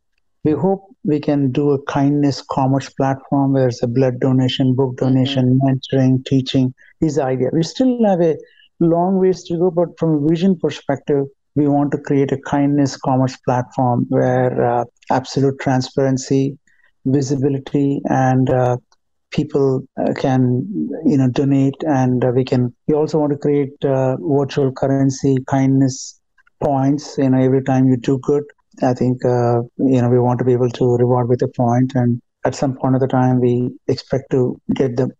we 0.45 0.53
hope 0.53 0.85
we 1.05 1.19
can 1.19 1.51
do 1.51 1.71
a 1.73 1.83
kindness 1.87 2.43
commerce 2.51 2.91
platform 3.01 3.53
where 3.53 3.69
it's 3.69 3.83
a 3.83 3.89
blood 3.99 4.21
donation 4.21 4.75
book 4.75 4.93
mm-hmm. 4.93 5.07
donation 5.07 5.49
mm-hmm. 5.49 5.67
mentoring 5.67 6.25
teaching 6.27 6.73
is 7.01 7.17
the 7.17 7.25
idea 7.25 7.51
we 7.53 7.63
still 7.63 7.99
have 8.05 8.21
a 8.21 8.37
long 8.79 9.19
ways 9.19 9.43
to 9.43 9.59
go 9.59 9.73
but 9.81 9.99
from 9.99 10.15
a 10.15 10.29
vision 10.29 10.57
perspective 10.67 11.27
we 11.55 11.67
want 11.69 11.91
to 11.93 11.99
create 11.99 12.33
a 12.33 12.39
kindness 12.47 12.97
commerce 12.97 13.37
platform 13.45 14.07
where 14.09 14.65
uh, 14.65 14.85
absolute 15.11 15.59
transparency, 15.61 16.59
visibility, 17.07 18.01
and 18.09 18.51
uh, 18.51 18.77
people 19.31 19.83
uh, 20.01 20.13
can 20.15 20.65
you 21.07 21.17
know 21.19 21.29
donate, 21.31 21.77
and 21.87 22.25
uh, 22.25 22.29
we 22.35 22.45
can. 22.45 22.75
We 22.87 22.95
also 22.95 23.19
want 23.19 23.33
to 23.33 23.39
create 23.39 23.73
uh, 23.85 24.17
virtual 24.21 24.73
currency 24.73 25.37
kindness 25.49 26.15
points. 26.63 27.17
You 27.19 27.31
know, 27.31 27.39
every 27.39 27.63
time 27.63 27.89
you 27.89 27.97
do 27.97 28.19
good, 28.19 28.45
I 28.83 28.95
think 28.95 29.19
you 29.25 30.01
know 30.03 30.09
we 30.09 30.19
want 30.19 30.39
to 30.41 30.45
be 30.45 30.53
able 30.53 30.71
to 30.71 30.97
reward 30.97 31.29
with 31.29 31.43
a 31.43 31.49
point, 31.49 31.93
and 31.95 32.21
at 32.45 32.55
some 32.55 32.75
point 32.77 32.95
of 32.95 33.01
the 33.01 33.09
time, 33.09 33.41
we 33.41 33.71
expect 33.89 34.31
to 34.33 34.61
get 34.75 34.97
the 34.97 35.11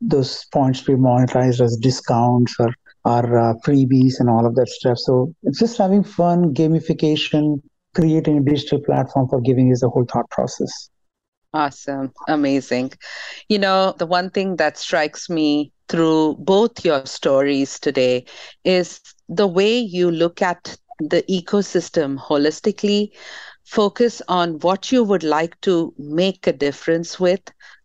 those 0.00 0.44
points 0.52 0.82
to 0.82 0.96
be 0.96 1.02
monetized 1.02 1.60
as 1.60 1.76
discounts 1.76 2.54
or 2.58 2.68
our 3.04 3.38
uh, 3.38 3.54
freebies 3.66 4.14
and 4.18 4.30
all 4.30 4.46
of 4.46 4.54
that 4.54 4.68
stuff. 4.68 4.98
So 4.98 5.34
it's 5.42 5.58
just 5.58 5.78
having 5.78 6.02
fun, 6.02 6.54
gamification, 6.54 7.60
creating 7.94 8.38
a 8.38 8.42
digital 8.42 8.80
platform 8.80 9.28
for 9.28 9.40
giving 9.40 9.70
is 9.70 9.80
the 9.80 9.88
whole 9.88 10.04
thought 10.10 10.28
process. 10.30 10.90
Awesome. 11.52 12.12
Amazing. 12.26 12.92
You 13.48 13.60
know, 13.60 13.94
the 13.98 14.06
one 14.06 14.30
thing 14.30 14.56
that 14.56 14.76
strikes 14.76 15.30
me 15.30 15.72
through 15.88 16.36
both 16.40 16.84
your 16.84 17.06
stories 17.06 17.78
today 17.78 18.24
is 18.64 19.00
the 19.28 19.46
way 19.46 19.78
you 19.78 20.10
look 20.10 20.42
at 20.42 20.76
the 20.98 21.22
ecosystem 21.30 22.18
holistically, 22.18 23.10
focus 23.64 24.20
on 24.28 24.58
what 24.60 24.90
you 24.90 25.04
would 25.04 25.22
like 25.22 25.60
to 25.60 25.94
make 25.98 26.46
a 26.46 26.52
difference 26.52 27.20
with, 27.20 27.40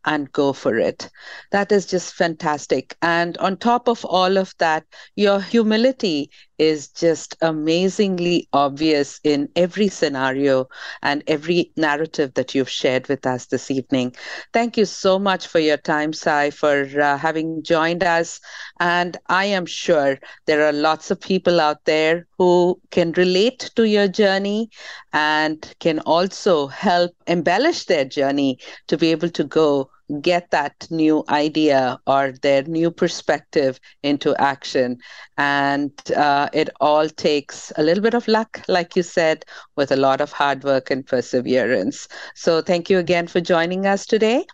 and 0.05 0.31
go 0.31 0.53
for 0.53 0.77
it. 0.77 1.09
That 1.51 1.71
is 1.71 1.85
just 1.85 2.13
fantastic. 2.13 2.95
And 3.01 3.38
on 3.38 3.57
top 3.57 3.88
of 3.88 4.05
all 4.05 4.38
of 4.38 4.53
that, 4.59 4.85
your 5.15 5.39
humility 5.41 6.31
is 6.57 6.89
just 6.89 7.35
amazingly 7.41 8.47
obvious 8.53 9.19
in 9.23 9.49
every 9.55 9.88
scenario 9.88 10.67
and 11.01 11.23
every 11.27 11.71
narrative 11.77 12.33
that 12.35 12.53
you've 12.55 12.69
shared 12.69 13.07
with 13.07 13.25
us 13.25 13.45
this 13.47 13.69
evening. 13.71 14.15
Thank 14.53 14.77
you 14.77 14.85
so 14.85 15.19
much 15.19 15.47
for 15.47 15.59
your 15.59 15.77
time, 15.77 16.13
Sai, 16.13 16.51
for 16.51 16.81
uh, 17.01 17.17
having 17.17 17.63
joined 17.63 18.03
us. 18.03 18.39
And 18.79 19.17
I 19.27 19.45
am 19.45 19.65
sure 19.65 20.19
there 20.45 20.65
are 20.65 20.71
lots 20.73 21.11
of 21.11 21.19
people 21.21 21.59
out 21.59 21.85
there 21.85 22.27
who 22.37 22.79
can 22.91 23.11
relate 23.13 23.71
to 23.75 23.83
your 23.87 24.07
journey 24.07 24.69
and 25.13 25.73
can 25.79 25.99
also 25.99 26.67
help 26.67 27.11
embellish 27.27 27.85
their 27.85 28.05
journey 28.05 28.59
to 28.87 28.97
be 28.97 29.11
able 29.11 29.29
to 29.29 29.43
go 29.43 29.89
get 30.22 30.50
that 30.52 30.88
new 30.89 31.24
idea 31.30 32.00
or 32.08 32.34
their 32.41 32.63
new 32.63 32.91
perspective 32.91 33.80
into 34.04 34.36
action. 34.38 34.98
And 35.38 35.91
uh, 36.15 36.50
it 36.54 36.69
all 36.80 37.10
takes 37.10 37.72
a 37.78 37.84
little 37.84 38.04
bit 38.04 38.13
of 38.13 38.28
luck, 38.28 38.62
like 38.67 38.95
you 38.95 39.04
said, 39.04 39.45
with 39.76 39.91
a 39.91 39.95
lot 39.95 40.22
of 40.22 40.32
hard 40.32 40.63
work 40.63 40.89
and 40.89 41.06
perseverance. 41.06 42.08
So 42.36 42.62
thank 42.62 42.89
you 42.89 42.98
again 42.98 43.28
for 43.28 43.39
joining 43.39 43.86
us 43.86 44.06
today. 44.06 44.45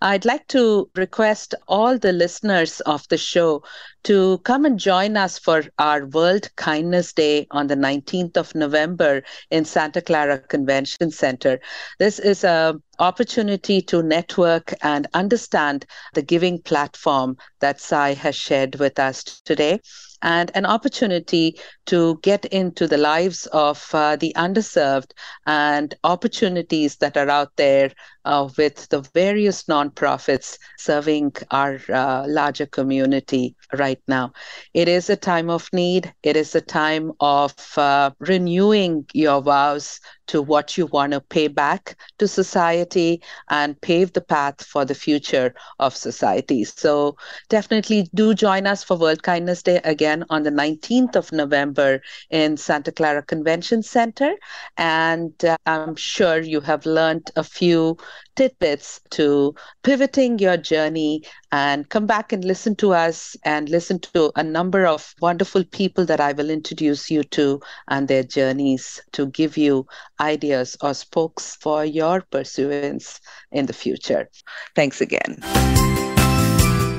I'd 0.00 0.24
like 0.24 0.48
to 0.48 0.90
request 0.96 1.54
all 1.68 1.98
the 1.98 2.12
listeners 2.12 2.80
of 2.80 3.06
the 3.08 3.18
show 3.18 3.62
to 4.04 4.38
come 4.38 4.64
and 4.64 4.78
join 4.78 5.16
us 5.16 5.38
for 5.38 5.64
our 5.78 6.06
World 6.06 6.48
Kindness 6.56 7.12
Day 7.12 7.46
on 7.50 7.66
the 7.66 7.76
19th 7.76 8.36
of 8.36 8.54
November 8.54 9.22
in 9.50 9.64
Santa 9.64 10.00
Clara 10.00 10.38
Convention 10.38 11.10
Center. 11.10 11.60
This 11.98 12.18
is 12.18 12.44
a 12.44 12.74
opportunity 12.98 13.80
to 13.82 14.02
network 14.02 14.74
and 14.82 15.06
understand 15.14 15.86
the 16.14 16.22
giving 16.22 16.60
platform 16.62 17.36
that 17.60 17.80
Sai 17.80 18.14
has 18.14 18.36
shared 18.36 18.76
with 18.76 18.98
us 18.98 19.22
today. 19.22 19.80
And 20.22 20.50
an 20.54 20.64
opportunity 20.64 21.58
to 21.86 22.18
get 22.22 22.44
into 22.46 22.86
the 22.86 22.96
lives 22.98 23.46
of 23.46 23.88
uh, 23.92 24.16
the 24.16 24.32
underserved 24.36 25.12
and 25.46 25.94
opportunities 26.04 26.96
that 26.96 27.16
are 27.16 27.28
out 27.28 27.50
there 27.56 27.90
uh, 28.24 28.48
with 28.56 28.88
the 28.88 29.00
various 29.14 29.64
nonprofits 29.64 30.58
serving 30.78 31.32
our 31.50 31.80
uh, 31.92 32.24
larger 32.28 32.66
community 32.66 33.56
right 33.72 34.00
now. 34.06 34.32
It 34.74 34.88
is 34.88 35.10
a 35.10 35.16
time 35.16 35.50
of 35.50 35.68
need. 35.72 36.12
It 36.22 36.36
is 36.36 36.54
a 36.54 36.60
time 36.60 37.12
of 37.20 37.54
uh, 37.76 38.10
renewing 38.20 39.06
your 39.12 39.42
vows 39.42 40.00
to 40.28 40.40
what 40.40 40.78
you 40.78 40.86
want 40.86 41.12
to 41.12 41.20
pay 41.20 41.48
back 41.48 41.96
to 42.18 42.28
society 42.28 43.20
and 43.50 43.80
pave 43.80 44.12
the 44.12 44.20
path 44.20 44.64
for 44.64 44.84
the 44.84 44.94
future 44.94 45.54
of 45.78 45.96
society. 45.96 46.64
So 46.64 47.16
definitely 47.48 48.08
do 48.14 48.34
join 48.34 48.66
us 48.66 48.82
for 48.84 48.96
World 48.96 49.22
Kindness 49.22 49.62
Day 49.62 49.80
again 50.12 50.24
on 50.30 50.42
the 50.42 50.50
19th 50.50 51.16
of 51.16 51.32
November 51.32 52.00
in 52.30 52.56
Santa 52.56 52.92
Clara 52.92 53.22
Convention 53.22 53.82
Center. 53.82 54.34
And 54.76 55.32
uh, 55.44 55.56
I'm 55.66 55.96
sure 55.96 56.40
you 56.40 56.60
have 56.60 56.86
learned 56.86 57.30
a 57.36 57.44
few 57.44 57.96
tidbits 58.36 59.00
to 59.10 59.54
pivoting 59.82 60.38
your 60.38 60.56
journey 60.56 61.22
and 61.50 61.88
come 61.88 62.06
back 62.06 62.32
and 62.32 62.44
listen 62.44 62.74
to 62.76 62.92
us 62.92 63.36
and 63.44 63.68
listen 63.68 63.98
to 63.98 64.32
a 64.36 64.42
number 64.42 64.86
of 64.86 65.14
wonderful 65.20 65.64
people 65.64 66.06
that 66.06 66.20
I 66.20 66.32
will 66.32 66.50
introduce 66.50 67.10
you 67.10 67.22
to 67.24 67.60
and 67.88 68.08
their 68.08 68.22
journeys 68.22 69.00
to 69.12 69.26
give 69.26 69.56
you 69.56 69.86
ideas 70.20 70.76
or 70.80 70.94
spokes 70.94 71.56
for 71.56 71.84
your 71.84 72.22
pursuance 72.30 73.20
in 73.50 73.66
the 73.66 73.74
future. 73.74 74.28
Thanks 74.74 75.00
again. 75.00 75.38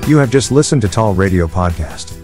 You 0.06 0.18
have 0.18 0.30
just 0.30 0.52
listened 0.52 0.82
to 0.82 0.88
TAL 0.88 1.14
Radio 1.14 1.46
Podcast. 1.46 2.23